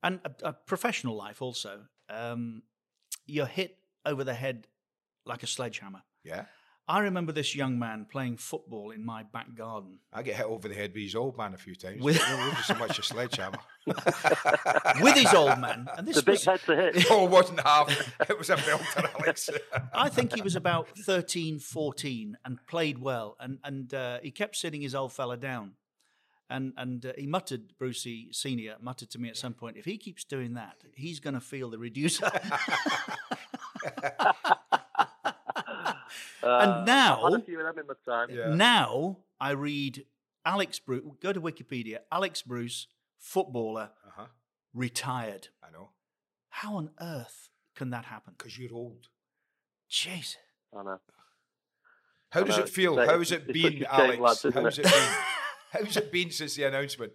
[0.03, 2.61] and a, a professional life also, um,
[3.25, 4.67] you're hit over the head
[5.25, 6.03] like a sledgehammer.
[6.23, 6.45] Yeah.
[6.89, 10.67] I remember this young man playing football in my back garden I get hit over
[10.67, 12.01] the head with his old man a few times.
[12.01, 13.59] With- With, it wasn't so much a sledgehammer.
[13.85, 15.87] with his old man.
[15.95, 17.05] And this It's a big was, head to hit.
[17.11, 17.89] oh, it wasn't half.
[18.27, 19.51] It was a belter, Alex.
[19.93, 23.37] I think he was about 13, 14 and played well.
[23.39, 25.73] And, and uh, he kept sitting his old fella down.
[26.49, 29.99] And, and uh, he muttered, Brucey Senior muttered to me at some point, if he
[29.99, 32.31] keeps doing that, he's going to feel the reducer.
[36.49, 38.29] Uh, now- I've had a few of them in my time.
[38.35, 38.53] Yeah.
[38.53, 40.05] Now I read
[40.45, 44.25] Alex Bruce, go to Wikipedia, Alex Bruce, footballer, Uh-huh.
[44.73, 45.49] retired.
[45.63, 45.89] I know.
[46.49, 48.33] How on earth can that happen?
[48.37, 49.09] Because you're old.
[49.89, 50.35] Jeez.
[50.77, 50.99] I know.
[52.31, 52.99] How I does know, it feel?
[52.99, 54.19] it's- How's it been, Alex?
[54.19, 54.85] lads, isn't How's it?
[54.85, 55.13] it been?
[55.85, 57.13] How's it been since the announcement?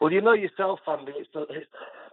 [0.00, 1.12] Well, you know yourself, Andy.
[1.16, 1.66] It's the, it's,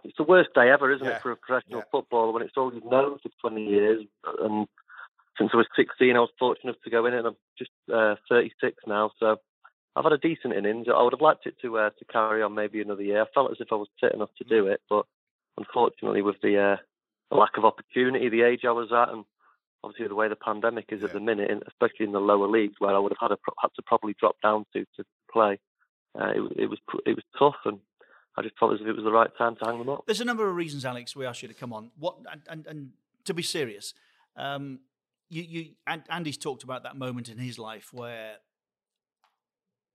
[0.04, 1.16] it's the worst day ever, isn't Yeah.
[1.16, 1.84] it, for a professional Yeah.
[1.90, 4.04] footballer when it's all you've known for 20 years.
[4.40, 4.66] And
[5.38, 7.70] since I was 16, I was fortunate enough to go in it, and I'm just
[7.92, 9.10] uh, 36 now.
[9.18, 9.36] So
[9.94, 10.86] I've had a decent innings.
[10.94, 13.22] I would have liked it to uh, to carry on maybe another year.
[13.22, 15.06] I felt as if I was fit enough to do it, but
[15.58, 16.76] unfortunately, with the, uh,
[17.30, 19.24] the lack of opportunity, the age I was at, and
[19.82, 22.94] obviously the way the pandemic is at the minute, especially in the lower leagues where
[22.94, 25.58] I would have had, a, had to probably drop down to to play,
[26.18, 27.78] uh, it, it was it was tough, and
[28.36, 30.04] I just felt as if it was the right time to hang them up.
[30.06, 31.90] There's a number of reasons, Alex, we asked you to come on.
[31.98, 32.90] What and, and, and
[33.24, 33.94] to be serious,
[34.36, 34.80] um,
[35.28, 38.36] you you and Andy's talked about that moment in his life where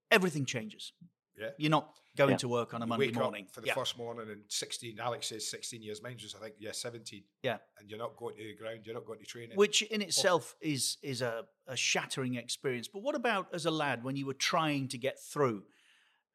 [0.09, 0.93] everything changes.
[1.39, 1.49] Yeah.
[1.57, 2.37] You're not going Yeah.
[2.37, 3.45] to work on a You Monday wake morning.
[3.45, 3.73] up for the yeah.
[3.73, 4.99] first morning and 16.
[4.99, 6.03] Alex says 16 years.
[6.03, 7.23] Mine was, I think, yeah, 17.
[7.41, 7.57] yeah.
[7.79, 8.81] And you're not going to the ground.
[8.85, 9.55] You're not going to training.
[9.55, 12.87] Which in itself is is a, a shattering experience.
[12.89, 15.63] But what about as a lad when you were trying to get through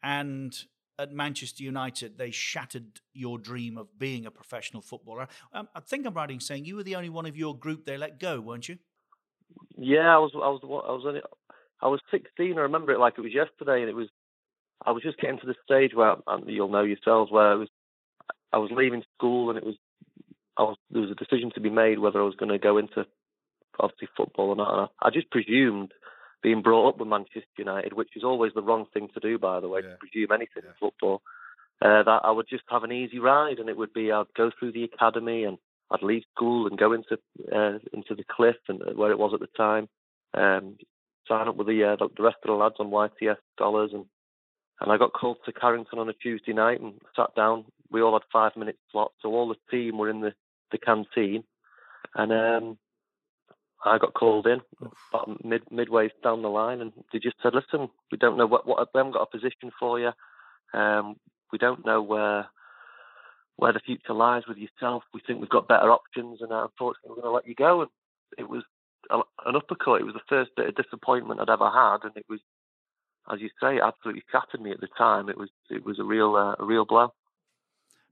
[0.03, 0.57] and
[0.99, 5.29] at Manchester United they shattered your dream of being a professional footballer?
[5.53, 7.85] Um, I think I'm right in saying you were the only one of your group
[7.85, 8.79] they let go, weren't you?
[9.77, 11.21] Yeah, I was I was I was only,
[11.81, 12.57] I was 16.
[12.57, 14.09] I remember it like it was yesterday, and it was
[14.85, 17.69] I was just getting to the stage where and you'll know yourselves where I was
[18.53, 19.77] I was leaving school, and it was
[20.57, 22.79] I was there was a decision to be made whether I was going to go
[22.79, 23.07] into
[23.79, 24.73] obviously football or not.
[24.73, 25.93] And I, I just presumed
[26.42, 29.61] being brought up with Manchester United, which is always the wrong thing to do, by
[29.61, 29.90] the way, Yeah.
[29.90, 30.70] to presume anything Yeah.
[30.70, 31.22] in football.
[31.83, 34.51] Uh, that I would just have an easy ride, and it would be I'd go
[34.51, 35.59] through the academy and
[35.90, 37.18] I'd leave school and go into
[37.53, 39.88] uh, into the cliff and uh, where it was at the time.
[40.35, 40.79] Um,
[41.29, 44.07] sign up with the, uh, the the rest of the lads on YTS dollars and
[44.81, 47.64] and I got called to Carrington on a Tuesday night and sat down.
[47.90, 50.35] We all had five minute slots, so all the team were in the
[50.70, 51.44] the canteen,
[52.14, 52.79] and um,
[53.87, 54.61] I got called in
[55.12, 58.66] about mid midway down the line, and they just said, "Listen, we don't know what
[58.66, 60.11] what we haven't got a position for you.
[60.72, 61.16] Um,
[61.53, 62.49] we don't know where."
[63.59, 67.22] Where the future lies with yourself, we think we've got better options, and unfortunately, we're
[67.22, 67.81] going to let you go.
[67.81, 67.90] And
[68.37, 68.62] it was
[69.11, 70.03] a, an uppercut.
[70.03, 72.40] It was the first bit of disappointment I'd ever had, and it was,
[73.33, 75.29] as you say, absolutely shattered me at the time.
[75.29, 77.14] It was it was a real uh, a real blow.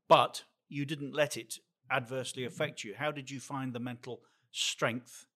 [0.09, 1.59] But you didn't let it
[1.91, 2.95] adversely affect you.
[2.97, 5.27] How did you find the mental strength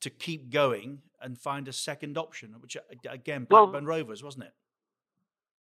[0.00, 4.44] to keep going and find a second option, which uh, again, Well- Blackburn Rovers, wasn't
[4.44, 4.52] it?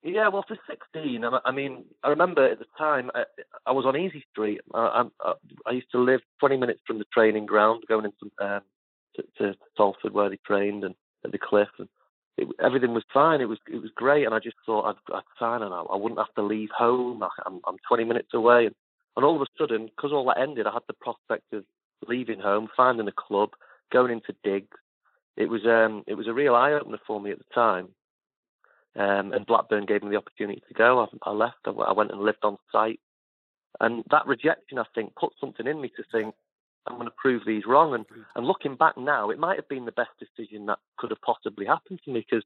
[0.03, 3.25] Yeah, well, for 16, I I mean, I remember at the time I,
[3.67, 4.61] I was on Easy Street.
[4.73, 5.33] I, I,
[5.67, 8.61] I used to live 20 minutes from the training ground, going into um,
[9.17, 10.95] to, to Salford where they trained and
[11.25, 11.89] at the cliff, and
[12.37, 13.41] it, everything was fine.
[13.41, 15.97] It was it was great, and I just thought I'd, I'd sign and I, I
[15.97, 17.23] wouldn't have to leave home.
[17.25, 18.75] I, I'm, I'm 20 minutes away, and,
[19.17, 21.65] and all of a sudden, because all that ended, I had the prospect of
[22.07, 23.51] leaving home, finding a club,
[23.93, 24.77] going into digs.
[25.37, 27.89] It was um, it was a real eye opener for me at the time.
[28.97, 31.01] Um, and Blackburn gave me the opportunity to go.
[31.01, 31.59] I, I left.
[31.67, 33.01] I, I went and lived on site,
[33.81, 36.35] and that rejection, I think, put something in me to think
[36.87, 37.95] I'm going to prove these wrong.
[37.95, 41.21] And and looking back now, it might have been the best decision that could have
[41.21, 42.45] possibly happened to me because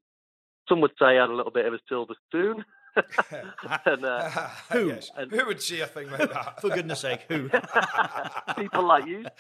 [0.68, 2.64] some would say I had a little bit of a silver spoon.
[3.86, 4.28] And, uh,
[4.72, 4.88] who?
[4.88, 5.10] Yes.
[5.30, 6.60] Who would say a thing like that?
[6.60, 7.48] For goodness sake, who?
[8.56, 9.26] People like you.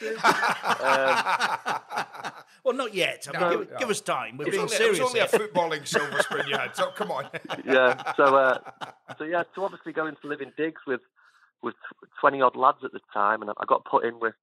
[0.80, 2.32] Um,
[2.64, 3.26] well, not yet.
[3.28, 3.78] I mean, No, give, no.
[3.78, 4.36] give us time.
[4.36, 4.98] We're It was being only, serious.
[4.98, 7.26] It was only a footballing silver spoon you had, so come on.
[7.64, 8.12] yeah.
[8.16, 8.58] So, uh,
[9.18, 9.42] so yeah.
[9.54, 11.00] So obviously going to live in digs with
[11.62, 11.74] with
[12.20, 14.34] twenty odd lads at the time, and I got put in with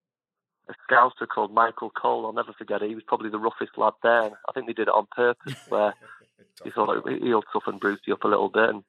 [0.70, 2.26] a scouser called Michael Cole.
[2.26, 2.90] I'll never forget it.
[2.90, 4.32] He was probably the roughest lad there.
[4.50, 5.94] I think they did it on purpose, where
[6.64, 8.84] he thought like, he'll toughen Brucey up a little bit, and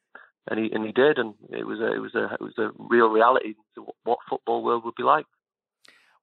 [0.50, 2.70] and he and he did, and it was a it was a it was a
[2.78, 5.26] real reality to what football world would be like.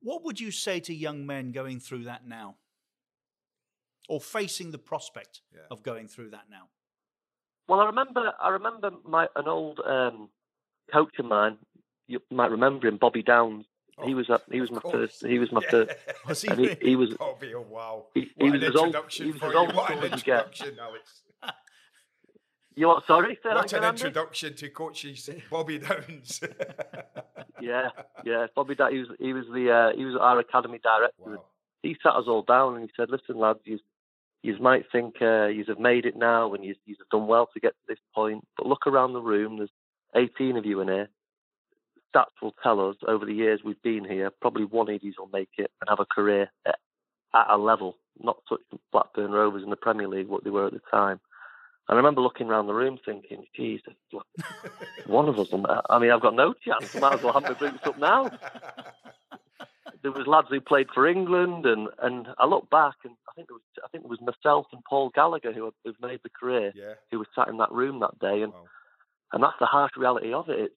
[0.01, 2.55] What would you say to young men going through that now?
[4.07, 6.69] Or facing the prospect of going through that now?
[7.67, 10.29] Well, I remember I remember my an old um,
[10.91, 11.57] coach of mine.
[12.07, 13.65] You might remember him, Bobby Downs.
[14.03, 15.25] He was a, he was my first.
[15.25, 15.69] He was my Yeah.
[15.71, 15.91] first.
[16.27, 17.15] Was he he, he was.
[17.19, 17.37] Oh
[17.69, 18.07] wow!
[18.13, 18.87] He, he an was as old.
[18.87, 20.45] introduction He was for as old What an as you get.
[20.45, 21.21] introduction, Alex.
[22.77, 23.07] You what?
[23.07, 24.01] Sorry, that What an Andy?
[24.01, 26.41] introduction to coaches Bobby Downs.
[27.61, 27.87] Yeah,
[28.25, 28.47] yeah.
[28.53, 31.37] Bobby, da- he was he was the uh, he was our academy director.
[31.81, 33.79] He sat us all down and he said, "Listen, lads, you
[34.43, 37.59] you might think uh, you have made it now and you you've done well to
[37.61, 39.57] get to this point, but look around the room.
[39.57, 39.69] There's
[40.15, 41.07] 18 of you in here.
[42.15, 45.29] Stats will tell us over the years we've been here, probably one of you will
[45.33, 46.79] make it and have a career at,
[47.33, 50.73] at a level, not such Blackburn Rovers in the Premier League, what they were at
[50.73, 51.19] the time."
[51.87, 53.93] And I remember looking around the room thinking, Jesus,
[55.05, 56.95] one of us, will- I mean, I've got no chance.
[56.95, 58.31] I might as well have my boots up now.
[60.01, 63.47] There was lads who played for England, and, and I look back, and I think
[63.49, 66.71] it was I think it was myself and Paul Gallagher who who've made the career,
[66.75, 66.93] Yeah.
[67.11, 68.53] who was sat in that room that day, and
[69.33, 70.59] and that's the harsh reality of it.
[70.59, 70.75] It's,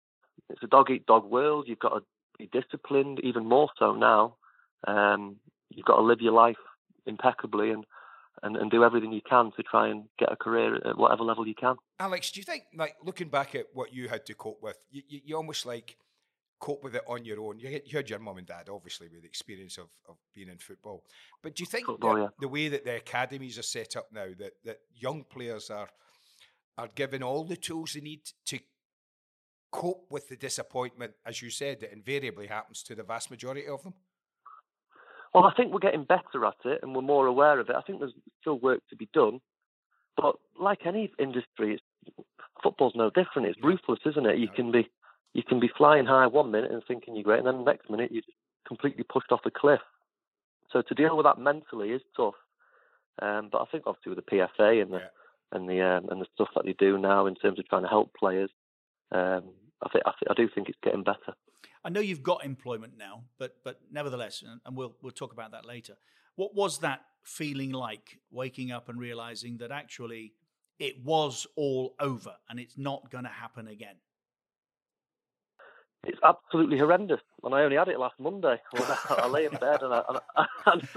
[0.51, 1.67] it's a dog eat dog world.
[1.69, 2.03] You've got to
[2.39, 4.37] be disciplined, even more so now.
[4.87, 5.37] Um,
[5.71, 6.57] you've got to live your life
[7.07, 7.85] impeccably and,
[8.43, 11.47] and, and do everything you can to try and get a career at whatever level
[11.47, 11.77] you can.
[11.99, 15.03] Alex, do you think, like, looking back at what you had to cope with, you,
[15.09, 15.97] you, you almost like
[16.61, 17.59] cope with it on your own?
[17.59, 20.59] You, had- you had your mum and dad, obviously, with experience of, of being in
[20.59, 21.03] football.
[21.43, 22.29] But do you think Football, yeah.
[22.41, 25.89] the way that the academies are set up now, that, that young players are
[26.79, 28.61] are given all the tools they need to
[29.71, 33.83] cope with the disappointment, as you said, that invariably happens to the vast majority of
[33.83, 33.95] them?
[35.35, 37.77] Well, I think we're getting better at it and we're more aware of it.
[37.77, 39.41] I think there's still work to be done.
[40.17, 42.27] But like any industry, it's,
[42.63, 43.49] football's no different.
[43.49, 44.39] It's ruthless, isn't it?
[44.39, 44.89] You can be
[45.35, 47.91] you can be flying high one minute and thinking you're great, and then the next
[47.91, 48.23] minute you're
[48.67, 49.81] completely pushed off a cliff.
[50.73, 52.35] So to deal with that mentally is tough.
[53.21, 55.01] Um, but I think obviously with the PFA and the
[55.53, 57.89] and the um, and the stuff that they do now in terms of trying to
[57.89, 58.51] help players,
[59.13, 59.45] um,
[59.83, 61.35] I think I, I do think it's getting better.
[61.85, 65.65] I know you've got employment now, but but nevertheless, and, we'll we'll talk about that
[65.65, 65.95] later.
[66.37, 70.35] What was that feeling like, waking up and realizing that actually
[70.79, 73.97] it was all over and it's not going to happen again?
[76.05, 78.57] It's absolutely horrendous, and I only had it last Monday.
[79.09, 80.03] I, lay in bed and I,
[80.67, 80.89] and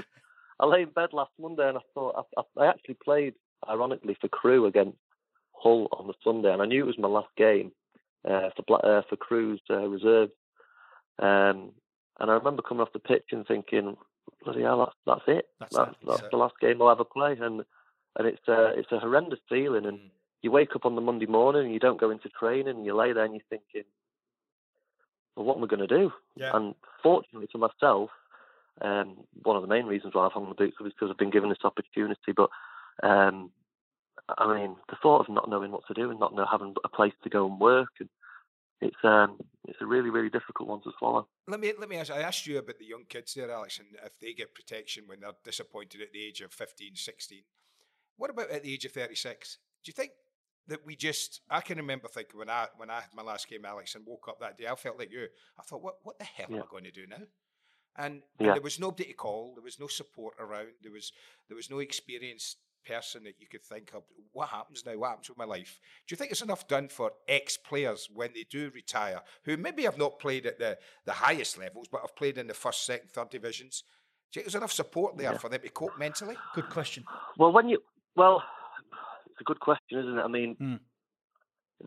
[0.60, 3.34] I, lay in bed last Monday, and I thought I, I, I actually played,
[3.68, 4.98] ironically, for Crewe against
[5.54, 7.72] Hull on the Sunday, and I knew it was my last game
[8.30, 10.30] uh, for uh, for Crewe's uh, reserve.
[11.20, 11.72] Um,
[12.20, 13.98] and I remember coming off the pitch and thinking,
[14.44, 15.46] "Bloody hell, that's that's it.
[15.60, 17.64] That's That's, that's, the last game I'll ever play." And
[18.18, 19.86] and it's uh, it's a horrendous feeling.
[19.86, 20.00] And
[20.42, 22.96] you wake up on the Monday morning and you don't go into training, and you
[22.96, 23.84] lay there and you're thinking,
[25.36, 26.12] well, what am I going to do?
[26.36, 26.52] Yeah.
[26.54, 28.10] And fortunately for myself,
[28.82, 31.30] um, one of the main reasons why I've hung the boots is because I've been
[31.30, 32.34] given this opportunity.
[32.36, 32.50] But
[33.04, 33.52] um,
[34.38, 36.90] I mean, the thought of not knowing what to do and not know, having a
[36.90, 38.10] place to go and work, and
[38.82, 41.28] it's um, it's a really really difficult one to swallow.
[41.48, 42.12] Let me let me ask.
[42.12, 45.20] I asked you about the young kids there, Alex, and if they get protection when
[45.22, 47.42] they're disappointed at the age of 15, 16.
[48.18, 49.58] What about at the age of 36?
[49.84, 50.12] Do you think
[50.68, 51.42] that we just?
[51.50, 54.28] I can remember thinking when I when I had my last game, Alex, and woke
[54.30, 55.28] up that day, I felt like you.
[55.60, 57.24] I thought, what what the hell am I going to do now?
[57.98, 59.54] And, and there was nobody to call.
[59.54, 60.70] There was no support around.
[60.82, 61.12] There was
[61.48, 64.04] there was no experienced person that you could think of.
[64.34, 64.98] What happens now?
[64.98, 65.80] What happens with my life?
[66.08, 69.84] Do you think it's enough done for ex players when they do retire, who maybe
[69.84, 73.10] have not played at the, the highest levels, but have played in the first, second,
[73.12, 73.84] third divisions?
[74.32, 75.38] Do you think there's enough support there Yeah.
[75.38, 76.36] for them to cope mentally?
[76.56, 77.04] Good question.
[77.38, 77.80] Well, when you
[78.16, 78.44] well,
[79.26, 80.22] it's a good question, isn't it?
[80.22, 80.76] I mean, Hmm.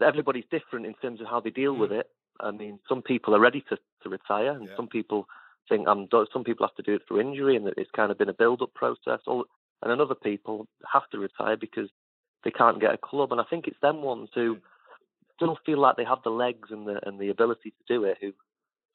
[0.02, 2.06] everybody's different in terms of how they deal with it.
[2.40, 4.76] I mean, some people are ready to, to retire, and Yeah.
[4.76, 5.28] some people
[5.68, 6.08] think I'm.
[6.32, 8.74] Some people have to do it through injury, and it's kind of been a build-up
[8.74, 9.20] process.
[9.26, 9.44] All,
[9.84, 11.90] and then other people have to retire because
[12.42, 13.32] they can't get a club.
[13.32, 14.54] And I think it's them ones who
[15.36, 18.16] still feel like they have the legs and the and the ability to do it.
[18.20, 18.32] Who,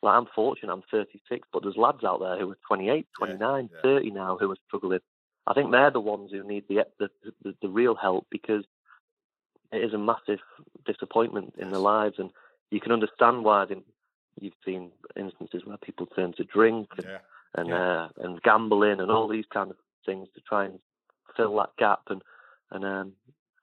[0.01, 4.11] like, I'm fortunate, I'm 36, but there's lads out there who are 28, 29, 30
[4.11, 4.99] now who are struggling.
[5.45, 7.09] I think they're the ones who need the the,
[7.43, 8.63] the, the real help because
[9.71, 10.39] it is a massive
[10.85, 12.31] disappointment in their lives, and
[12.71, 13.65] you can understand why.
[13.65, 13.75] They,
[14.39, 17.17] you've seen instances where people turn to drink and Yeah.
[17.55, 20.79] and, uh, and gambling and all these kind of things to try and
[21.35, 22.01] fill that gap.
[22.09, 22.21] And
[22.71, 23.13] and um,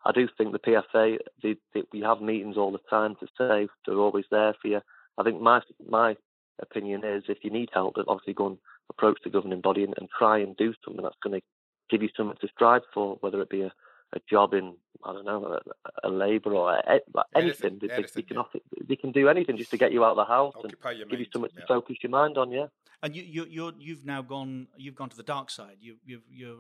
[0.05, 3.69] I do think the PFA, they, they, we have meetings all the time to say
[3.87, 4.81] they're always there for you.
[5.19, 6.17] I think my my
[6.61, 8.59] opinion is if you need help, then obviously go and
[8.91, 11.47] approach the governing body and, and try and do something that's going to
[11.91, 13.73] give you something to strive for, whether it be a,
[14.15, 15.59] a job in I don't know
[16.05, 17.03] a, a labour or a, Anything,
[17.35, 17.79] anything.
[17.81, 20.17] They, anything, they can offer, they can do anything just to get you out of
[20.17, 21.61] the house Occupy and give you something yeah.
[21.61, 22.51] to focus your mind on.
[22.51, 22.67] Yeah.
[23.03, 24.69] And you, you, you're, you've now gone.
[24.77, 25.77] You've gone to the dark side.
[25.81, 26.57] You, you've, you're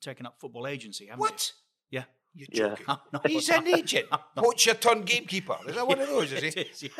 [0.00, 1.52] taken up football agency, haven't What?
[1.90, 1.98] you?
[1.98, 2.04] Yeah.
[2.34, 2.84] You're joking.
[2.88, 4.08] I'm not- He's an agent.
[4.36, 5.56] Poacher turned gamekeeper.
[5.68, 6.48] Is that one of those, is he?
[6.60, 6.90] It is, yeah.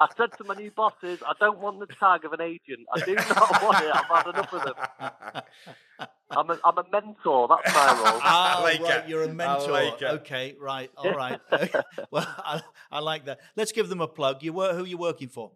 [0.00, 2.86] I said to my new bosses, I don't want the tag of an agent.
[2.94, 3.90] I do not want it.
[3.92, 6.04] I've had enough of them.
[6.30, 7.48] I'm a, I'm a mentor.
[7.48, 8.20] That's my role.
[8.22, 9.08] Ah, like right, it.
[9.08, 9.72] you're a mentor.
[9.72, 10.00] like.
[10.02, 11.40] Okay, right, all right.
[12.12, 12.60] well, I,
[12.92, 13.40] I like that.
[13.56, 14.42] Let's give them a plug.
[14.42, 15.50] You were who you working for?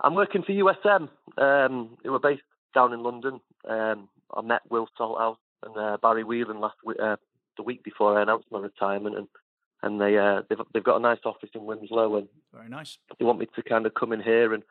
[0.00, 2.42] I'm working for USM, um, who are based
[2.74, 3.40] down in London.
[3.68, 7.16] Um, I met Will Salthouse and uh, Barry Whelan last week, uh,
[7.56, 9.28] the week before I announced my retirement, and
[9.82, 12.98] and they uh, they've they've got a nice office in Winslow, and Very nice.
[13.18, 14.62] they want me to kind of come in here and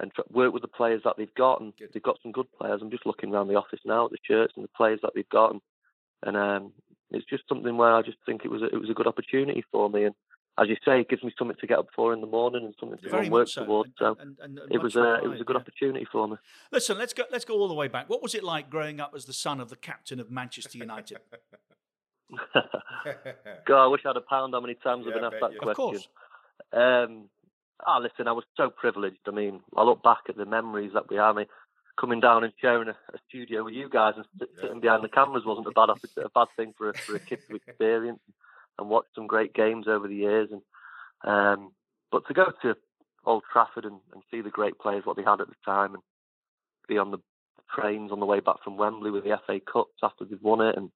[0.00, 1.90] and tr- work with the players that they've got, and Good.
[1.92, 2.80] they've got some good players.
[2.80, 5.28] I'm just looking around the office now at the shirts and the players that they've
[5.28, 5.60] got, and,
[6.22, 6.72] and um,
[7.10, 9.64] it's just something where I just think it was a, it was a good opportunity
[9.72, 10.14] for me, and
[10.60, 12.74] as you say, it gives me something to get up for in the morning and
[12.80, 13.64] something to go and work so.
[13.64, 13.90] towards.
[13.98, 15.60] So And- and- and it was a it was a good yeah.
[15.60, 16.36] opportunity for me.
[16.72, 17.24] Listen, let's go.
[17.30, 18.08] Let's go all the way back.
[18.08, 21.18] What was it like growing up as the son of the captain of Manchester United?
[23.66, 25.52] God, I wish I had a pound how many times Yeah, I've been asked that
[25.52, 25.74] you- Of question.
[25.74, 26.08] course.
[26.72, 27.30] Um,
[27.86, 29.20] ah, listen, I was so privileged.
[29.26, 31.36] I mean, I look back at the memories that we have.
[31.36, 31.46] I mean,
[31.98, 35.08] coming down and sharing a, a studio with you guys and sit, sitting behind the
[35.08, 38.20] cameras wasn't a bad a bad thing for a, for a kid to experience
[38.78, 40.50] and watch some great games over the years.
[40.50, 40.62] And
[41.24, 41.72] um,
[42.10, 42.76] but to go to
[43.24, 46.02] Old Trafford and, and see the great players what they had at the time and
[46.88, 47.18] be on the
[47.74, 50.76] trains on the way back from Wembley with the FA Cups after they've won it
[50.76, 50.90] and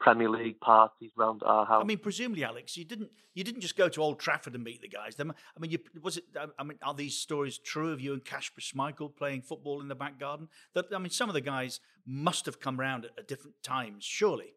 [0.00, 1.82] Premier League parties round our house.
[1.82, 4.80] I mean, presumably, Alex, you didn't you didn't just go to Old Trafford and meet
[4.80, 5.16] the guys.
[5.16, 6.24] Them- I mean, you, was it?
[6.58, 9.94] I mean, are these stories true of you and Kasper Schmeichel playing football in the
[9.94, 10.48] back garden?
[10.74, 14.04] That I mean, some of the guys must have come round at, at different times,
[14.04, 14.54] surely.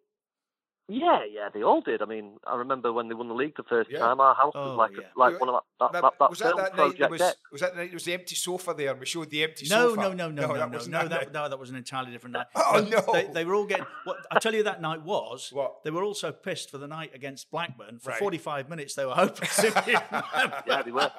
[0.94, 2.02] Yeah, yeah, they all did.
[2.02, 4.00] I mean, I remember when they won the league the first Yeah.
[4.00, 4.20] time.
[4.20, 5.08] Our house Oh, was like yeah.
[5.16, 6.98] a, like one of that that, That- that, that was that film that night?
[7.00, 7.86] There was, was that the night?
[7.92, 10.02] There was the empty sofa there, and we showed the empty No, sofa.
[10.02, 12.12] no, no, no, no, that no, wasn't no, that that, no, that was an entirely
[12.12, 12.48] different night.
[12.58, 13.14] Oh, no.
[13.14, 13.86] They, they were all getting.
[14.04, 15.50] What I tell you, that night was.
[15.54, 15.84] What?
[15.86, 18.00] They were also pissed for the night against Blackburn.
[18.00, 18.20] For Right.
[18.20, 19.60] 45 minutes, they were hopeless.
[19.64, 20.64] if you remember.
[20.68, 21.12] Yeah, they were.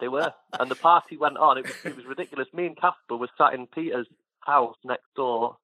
[0.00, 1.58] They were, and the party went on.
[1.58, 2.48] It was it was ridiculous.
[2.52, 4.06] Me and Kasper were sat in Peter's
[4.40, 5.56] house next door,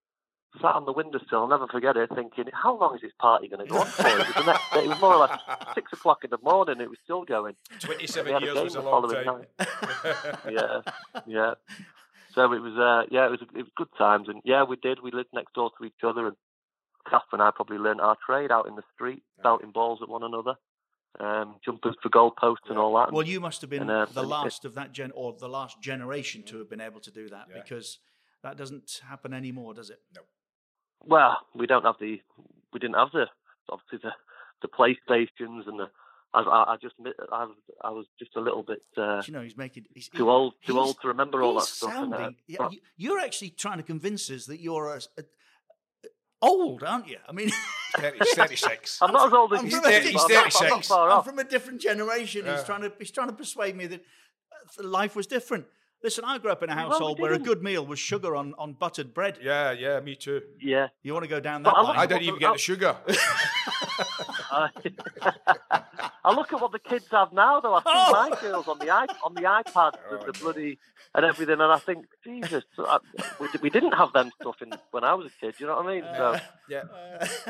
[0.61, 1.41] sat on the windowsill.
[1.41, 4.07] I'll never forget it, thinking, how long is this party going to go on for?
[4.09, 5.41] It was, next day, it was more or less
[5.75, 6.81] six o'clock in the morning.
[6.81, 7.55] It was still going.
[7.81, 9.43] Twenty-seven had years was a the long following time.
[9.59, 10.39] night.
[10.51, 10.81] yeah,
[11.27, 11.55] yeah.
[12.35, 15.01] So it was, uh, yeah, it was, it was good times, and yeah, we did.
[15.03, 16.37] We lived next door to each other, and
[17.11, 20.23] Kasper and I probably learnt our trade out in the street, belting balls at one
[20.23, 20.55] another,
[21.21, 23.13] um, jumpers for goalposts and all that.
[23.13, 25.33] Well, you must have been And, uh, the and it- last of that gen, or
[25.39, 27.61] the last generation to have been able to do that, Yeah.
[27.63, 27.99] because
[28.43, 30.01] that doesn't happen anymore, does it?
[30.15, 30.23] No.
[31.05, 32.21] Well, we don't have the,
[32.73, 33.27] we didn't have the,
[33.69, 34.13] obviously the,
[34.63, 35.87] the PlayStations and the.
[36.35, 36.95] I, I, I just,
[37.33, 40.29] I, was- I was just a little bit uh, you know, he's making he's, too
[40.31, 41.95] old, too he's- old to remember all that he's stuff.
[41.95, 46.09] and, uh, yeah, but- you- you're actually trying to convince us that you're a, a-
[46.43, 47.17] old, aren't you?
[47.27, 47.49] I mean,
[48.19, 48.99] He's 36.
[49.01, 50.89] I'm not as old as you from a- he's but I'm not- I'm not 36.
[50.89, 52.45] far I'm from a different generation.
[52.45, 54.03] He's trying to he's trying to persuade me that
[54.79, 55.65] uh, life was different.
[56.03, 58.37] Listen, I grew up in a Well, we household where a good meal was sugar
[58.37, 59.39] on, on buttered bread.
[59.43, 60.43] Yeah, yeah, me too.
[60.61, 60.89] Yeah.
[61.03, 61.99] You want to go down that I line?
[61.99, 62.57] I don't even get the oh.
[62.57, 62.97] sugar.
[64.51, 64.71] I-
[66.25, 67.75] I look at what the kids have now, though.
[67.75, 68.13] I see Oh.
[68.31, 70.79] my girls on the iP- on the iPads oh, with the bloody
[71.15, 72.99] and everything, and I think, Jesus, I,
[73.41, 75.55] we, we didn't have them stuff in when I was a kid.
[75.59, 76.05] You know what I mean?
[76.17, 76.37] So
[76.69, 76.83] Yeah.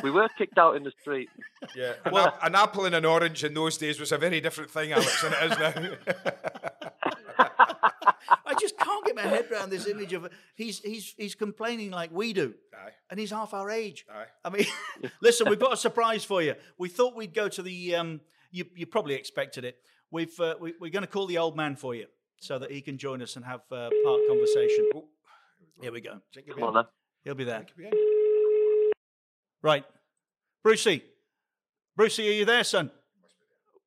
[0.03, 1.29] we were kicked out in the street.
[1.77, 1.95] Yeah.
[2.05, 4.93] An, ap- an apple and an orange in those days was a very different thing,
[4.93, 6.15] Alex, than it is now.
[8.47, 12.11] I just can't get my head around this image of he's he's he's complaining like
[12.12, 12.91] we do, Aye.
[13.11, 14.07] and he's half our age.
[14.11, 14.26] Aye.
[14.45, 14.66] I mean,
[15.22, 16.55] listen, we've got a surprise for you.
[16.79, 17.95] We thought we'd go to the.
[17.95, 18.20] Um,
[18.51, 19.76] you you probably expected it.
[20.11, 22.07] We've uh, we, we're going to call the old man for you
[22.41, 24.91] so that he can join us and have uh, part conversation.
[24.95, 25.05] Oh.
[25.81, 26.20] Here we go.
[26.55, 26.85] Come on, then.
[27.24, 27.66] He'll be there.
[29.62, 29.85] Right,
[30.62, 31.03] Brucey.
[31.97, 32.91] Brucey, are you there, son?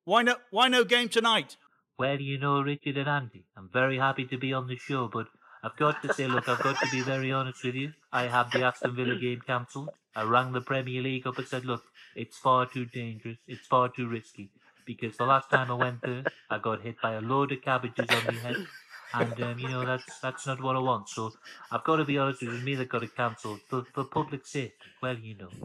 [0.04, 1.56] Why no why no game tonight?
[2.02, 5.28] Well, you know, Richard and Andy, I'm very happy to be on the show, but
[5.62, 7.92] I've got to say, look, I've got to be very honest with you.
[8.12, 9.90] I have the Aston Villa game cancelled.
[10.16, 11.84] I rang the Premier League up and said, look,
[12.16, 14.50] it's far too dangerous, it's far too risky.
[14.84, 18.08] Because the last time I went there, I got hit by a load of cabbages
[18.10, 18.66] on my head.
[19.14, 21.08] And, um, you know, that's that's not what I want.
[21.08, 21.30] So
[21.70, 23.60] I've got to be honest with you, me that got it cancelled.
[23.68, 25.50] For, for public safety, well, you know.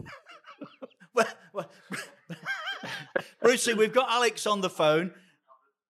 [1.14, 1.70] Well, well,
[3.42, 5.10] Brucey, we've got Alex on the phone.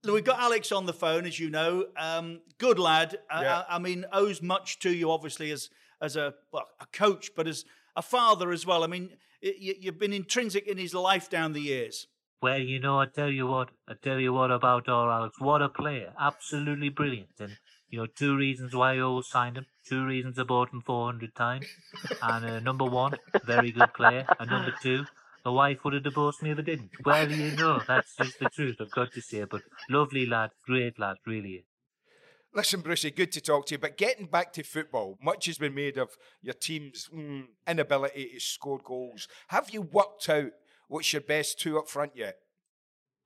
[0.05, 1.87] We've got Alex on the phone, as you know.
[1.97, 3.17] Um, good lad.
[3.31, 3.63] Uh, Yeah.
[3.69, 5.71] I, I mean, owes much to you, obviously, as
[6.01, 7.65] as a well, a coach, but as
[7.97, 8.85] a father as well.
[8.85, 9.11] I mean,
[9.43, 12.07] y- y- you've been intrinsic in his life down the years.
[12.41, 15.41] Well, you know, I tell you what, I tell you what about our Alex.
[15.41, 16.13] What a player.
[16.21, 17.31] Absolutely brilliant.
[17.41, 17.57] And,
[17.89, 19.67] you know, two reasons why I always signed him.
[19.89, 21.67] Two reasons I bought him 400 times.
[22.23, 24.25] And uh, number one, very good player.
[24.39, 25.07] And number two,
[25.49, 26.91] the wife would have divorced me if I didn't.
[27.07, 29.45] Well, you know, that's just the truth, I've got to say.
[29.45, 31.65] But lovely lad, great lad, really.
[32.55, 33.79] Listen, Brucey, good to talk to you.
[33.79, 36.11] But getting back to football, much has been made of
[36.43, 39.27] your team's mm, inability to score goals.
[39.49, 40.51] Have you worked out
[40.89, 42.37] what's your best two up front yet?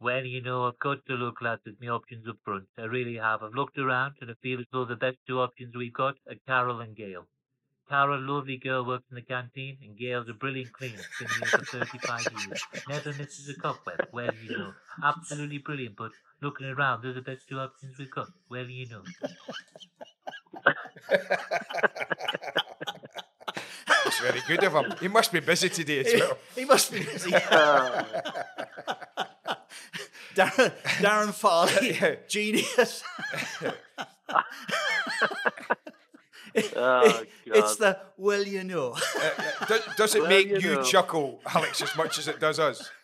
[0.01, 2.67] Well, you know, I've got to look, lads, at my options up front.
[2.79, 3.43] I really have.
[3.43, 6.37] I've looked around and I feel as though the best two options we've got are
[6.47, 7.27] Carol and Gail.
[7.93, 11.63] Carol, lovely girl, works in the canteen, and Gail's a brilliant cleaner, been here for
[11.63, 12.63] 35 years.
[12.89, 14.73] Never misses a cobweb, well, you know.
[15.05, 19.03] Absolutely brilliant, but looking around, they're the best two options we've got, well, you know.
[23.87, 24.95] That's very good of him.
[24.99, 26.39] He must be busy today as well.
[26.57, 27.31] he must be busy.
[30.35, 30.73] Darren,
[31.03, 33.05] Darren Farley, genius.
[36.77, 38.95] Oh, it's the well, you know.
[39.17, 40.83] Uh, does, does it Well, make you you, know.
[40.83, 42.91] chuckle, Alex, as much as it does us?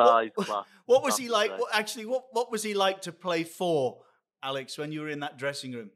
[0.00, 0.64] Oh, he's class.
[0.86, 1.58] What was he like?
[1.58, 3.98] What, actually, what, what was he like to play for,
[4.44, 5.90] Alex, when you were in that dressing room?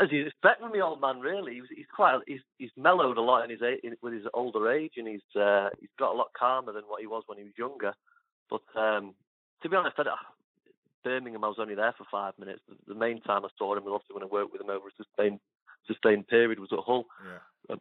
[0.00, 3.20] As you expect from the old man, really, he's, he's quite he's, he's mellowed a
[3.20, 6.28] lot in his in, with his older age, and he's uh, he's got a lot
[6.36, 7.92] calmer than what he was when he was younger.
[8.50, 9.14] But um,
[9.62, 10.18] to be honest, I, don't-
[11.04, 12.60] Birmingham, I was only there for five minutes.
[12.68, 14.88] The, the main time I saw him, and obviously when I worked with him over
[14.88, 15.38] a sustained
[15.86, 17.04] sustained period, was at Hull.
[17.68, 17.76] Yeah.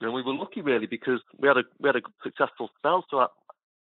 [0.00, 3.04] and we were lucky really because we had a we had a successful spell.
[3.10, 3.26] So I,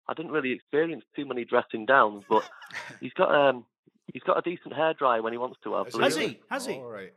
[0.09, 2.49] I didn't really experience too many dressing downs, but
[3.01, 3.67] he's got um
[4.13, 5.75] he's got a decent hairdryer when he wants to.
[5.75, 6.05] I believe.
[6.05, 6.41] Has he?
[6.51, 6.75] Has he?
[6.75, 7.13] All right.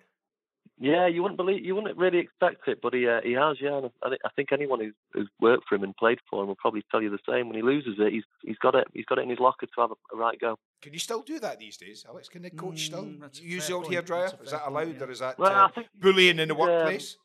[0.79, 3.57] Yeah, you wouldn't believe you wouldn't really expect it, but he uh, he has.
[3.59, 6.47] Yeah, and I, I think anyone who's, who's worked for him and played for him
[6.49, 7.47] will probably tell you the same.
[7.47, 9.81] When he loses it, he's he's got it he's got it in his locker to
[9.81, 10.59] have a, a right go.
[10.83, 12.29] Can you still do that these days, Alex?
[12.29, 13.95] Can the coach still Mm, that's use the old point.
[14.05, 14.25] hairdryer?
[14.25, 15.03] Is fair that point, allowed, yeah.
[15.03, 17.17] or is that Well, uh, think bullying in the he's, um, workplace?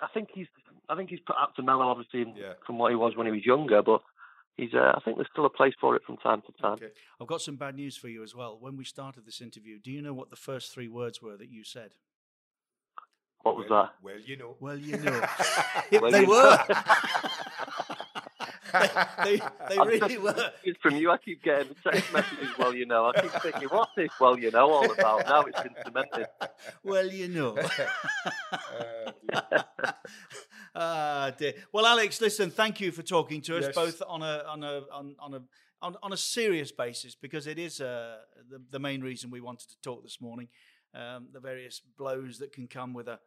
[0.00, 0.46] I think he's
[0.88, 2.54] I think he's put up to mellow, obviously, Yeah.
[2.66, 4.00] from what he was when he was younger, but.
[4.56, 6.72] He's, uh, I think there's still a place for it from time to time.
[6.74, 6.90] Okay.
[7.18, 8.58] I've got some bad news for you as well.
[8.60, 11.48] When we started this interview, do you know what the first three words were that
[11.48, 11.94] you said?
[13.42, 13.92] What was well, that?
[14.02, 14.56] Well, you know.
[14.60, 15.24] Well, you know.
[16.00, 16.58] Well, they you were.
[18.72, 18.88] they,
[19.24, 20.52] they, they really just- were.
[20.62, 21.10] It's from you.
[21.10, 22.48] I keep getting text messages.
[22.58, 23.12] Well, you know.
[23.14, 24.10] I keep thinking, what's this?
[24.20, 25.26] Well, you know, all about.
[25.26, 26.26] Now it's been cemented.
[26.84, 27.56] Well, you know.
[27.56, 29.64] Uh, dear.
[30.74, 31.54] ah, dear.
[31.72, 32.50] Well, Alex, listen.
[32.50, 33.74] Thank you for talking to us, Yes.
[33.74, 35.42] both on a on a on, on a
[35.82, 38.18] on, on a serious basis, because it is uh,
[38.50, 40.48] the the main reason we wanted to talk this morning.
[40.92, 43.20] Um, the various blows that can come with a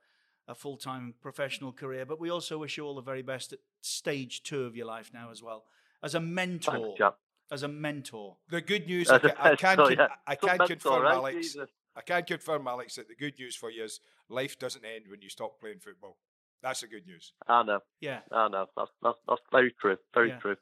[0.48, 3.60] a full time professional career, but we also wish you all the very best at
[3.82, 5.64] stage two of your life now as well,
[6.02, 6.96] as a mentor.
[6.98, 7.18] Thanks.
[7.52, 8.38] As a mentor.
[8.50, 10.08] the good news, I As can, I can, mentor, yeah.
[10.26, 11.14] I Some can mentor, confirm, right?
[11.16, 11.36] Alex.
[11.38, 11.70] Jesus.
[11.96, 15.22] I can't confirm, Alex, that the good news for you is life doesn't end when
[15.22, 16.18] you stop playing football.
[16.64, 17.34] That's the good news.
[17.48, 17.82] I know.
[18.00, 18.22] Yeah.
[18.32, 18.66] I know.
[18.76, 19.98] That's that's, that's very true.
[20.16, 20.40] Very Yeah.
[20.40, 20.56] true.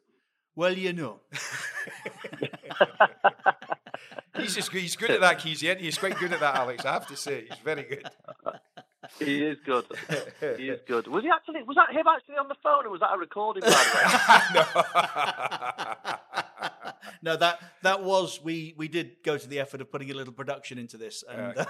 [0.56, 1.22] Well, you know.
[4.38, 5.86] He's just, he's good at that, Keezy, isn't he?
[5.86, 6.86] He's quite good at that, Alex.
[6.86, 8.10] I have to say, he's very good.
[9.20, 9.86] He is good.
[10.58, 11.08] He is good.
[11.08, 11.62] Was he actually?
[11.64, 13.62] Was that him actually on the phone, or was that a recording?
[13.62, 13.76] By the
[16.10, 16.14] way?
[17.22, 20.34] no, that that was we we did go to the effort of putting a little
[20.34, 21.66] production into this, and uh,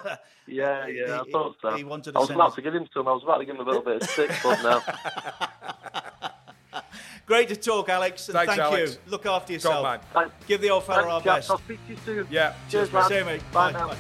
[0.48, 1.72] yeah, yeah, I he- thought so.
[1.76, 3.08] he wanted I was about us- to give him some.
[3.08, 4.82] I was about to give him a little bit of stick, but no.
[7.26, 8.28] Great to talk, Alex.
[8.30, 8.94] And Thanks, thank Alex.
[9.06, 9.12] you.
[9.12, 9.50] Look after Top
[9.84, 10.00] yourself.
[10.16, 10.32] man.
[10.48, 11.38] Give the old fella Thanks, our chaps.
[11.38, 11.52] best.
[11.52, 12.28] I'll speak to you soon.
[12.30, 12.54] Yeah.
[12.70, 13.00] Cheers, mate.
[13.00, 13.10] man.
[13.10, 13.42] See you, mate.
[13.54, 13.80] Bye Bye.
[13.80, 13.88] now.
[13.90, 13.98] Bye.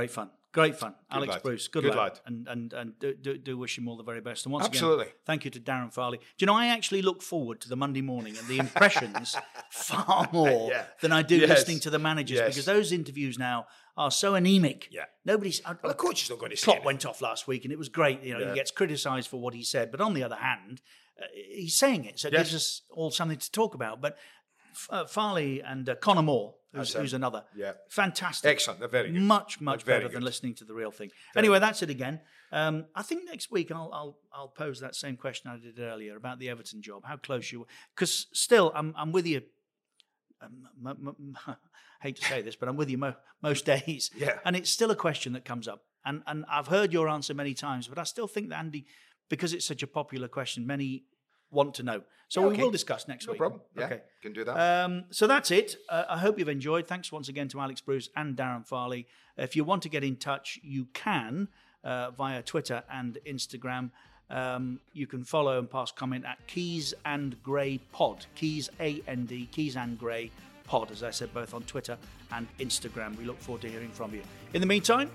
[0.00, 0.30] Great fun.
[0.52, 0.94] Great fun.
[1.12, 1.42] Alex lad.
[1.44, 1.96] Bruce, good, Good lad.
[2.14, 2.20] lad.
[2.26, 4.46] And and and do, do, wish him all the very best.
[4.46, 5.04] And once Absolutely.
[5.04, 6.18] again, thank you to Darren Farley.
[6.18, 9.36] Do you know I actually look forward to the Monday morning and the impressions
[9.70, 10.86] far more Yeah.
[11.02, 11.50] than I do Yes.
[11.50, 12.48] listening to the managers Yes.
[12.48, 14.88] because those interviews now are so anemic.
[14.90, 15.04] Yeah.
[15.24, 15.62] Nobody's.
[15.64, 17.88] Well, the coach is not going to Klopp went off last week and it was
[17.88, 18.22] great.
[18.24, 18.48] You know, Yeah.
[18.48, 20.80] he gets criticised for what he said, but on the other hand,
[21.20, 22.40] uh, he's saying it, so it Yes.
[22.50, 24.00] gives us all something to talk about.
[24.00, 24.16] But
[24.90, 27.72] uh, Farley and uh, Conor Moore, who's, who's another, Yeah.
[27.88, 28.80] fantastic, Excellent.
[28.80, 29.20] They're very good.
[29.22, 30.16] much much Very better good.
[30.16, 31.10] than listening to the real thing.
[31.36, 32.20] Anyway, that's it again.
[32.52, 36.16] Um, I think next week I'll, I'll I'll pose that same question I did earlier
[36.16, 37.04] about the Everton job.
[37.04, 37.66] How close you were?
[37.94, 39.42] Because still, I'm I'm with you.
[40.42, 41.14] Um, m-
[41.46, 41.56] m-
[42.00, 44.10] hate to say this, but I'm with you mo- most days.
[44.16, 44.38] Yeah.
[44.44, 47.54] And it's still a question that comes up, and and I've heard your answer many
[47.54, 48.86] times, but I still think that Andy,
[49.28, 51.04] because it's such a popular question, many
[51.50, 52.02] want to know.
[52.28, 53.38] So Yeah, we will discuss next No week.
[53.38, 53.60] problem.
[53.76, 54.00] Yeah, Okay.
[54.22, 54.56] can do that.
[54.84, 55.76] Um, so that's it.
[55.88, 56.86] Uh, I hope you've enjoyed.
[56.86, 59.06] Thanks once again to Alex Bruce and Darren Farley.
[59.36, 61.48] If you want to get in touch, you can
[61.82, 63.90] uh, via Twitter and Instagram.
[64.28, 68.26] Um, you can follow and pass comment at Keys and Gray Pod.
[68.36, 70.30] Keys A N D Keys and Gray
[70.64, 70.92] Pod.
[70.92, 71.98] As I said, both on Twitter
[72.32, 73.16] and Instagram.
[73.18, 74.22] We look forward to hearing from you.
[74.54, 75.10] In the meantime,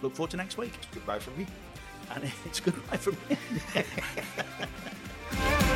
[0.00, 0.72] look forward to next week.
[0.94, 1.46] Goodbye from me.
[2.14, 3.36] And it's goodbye from me.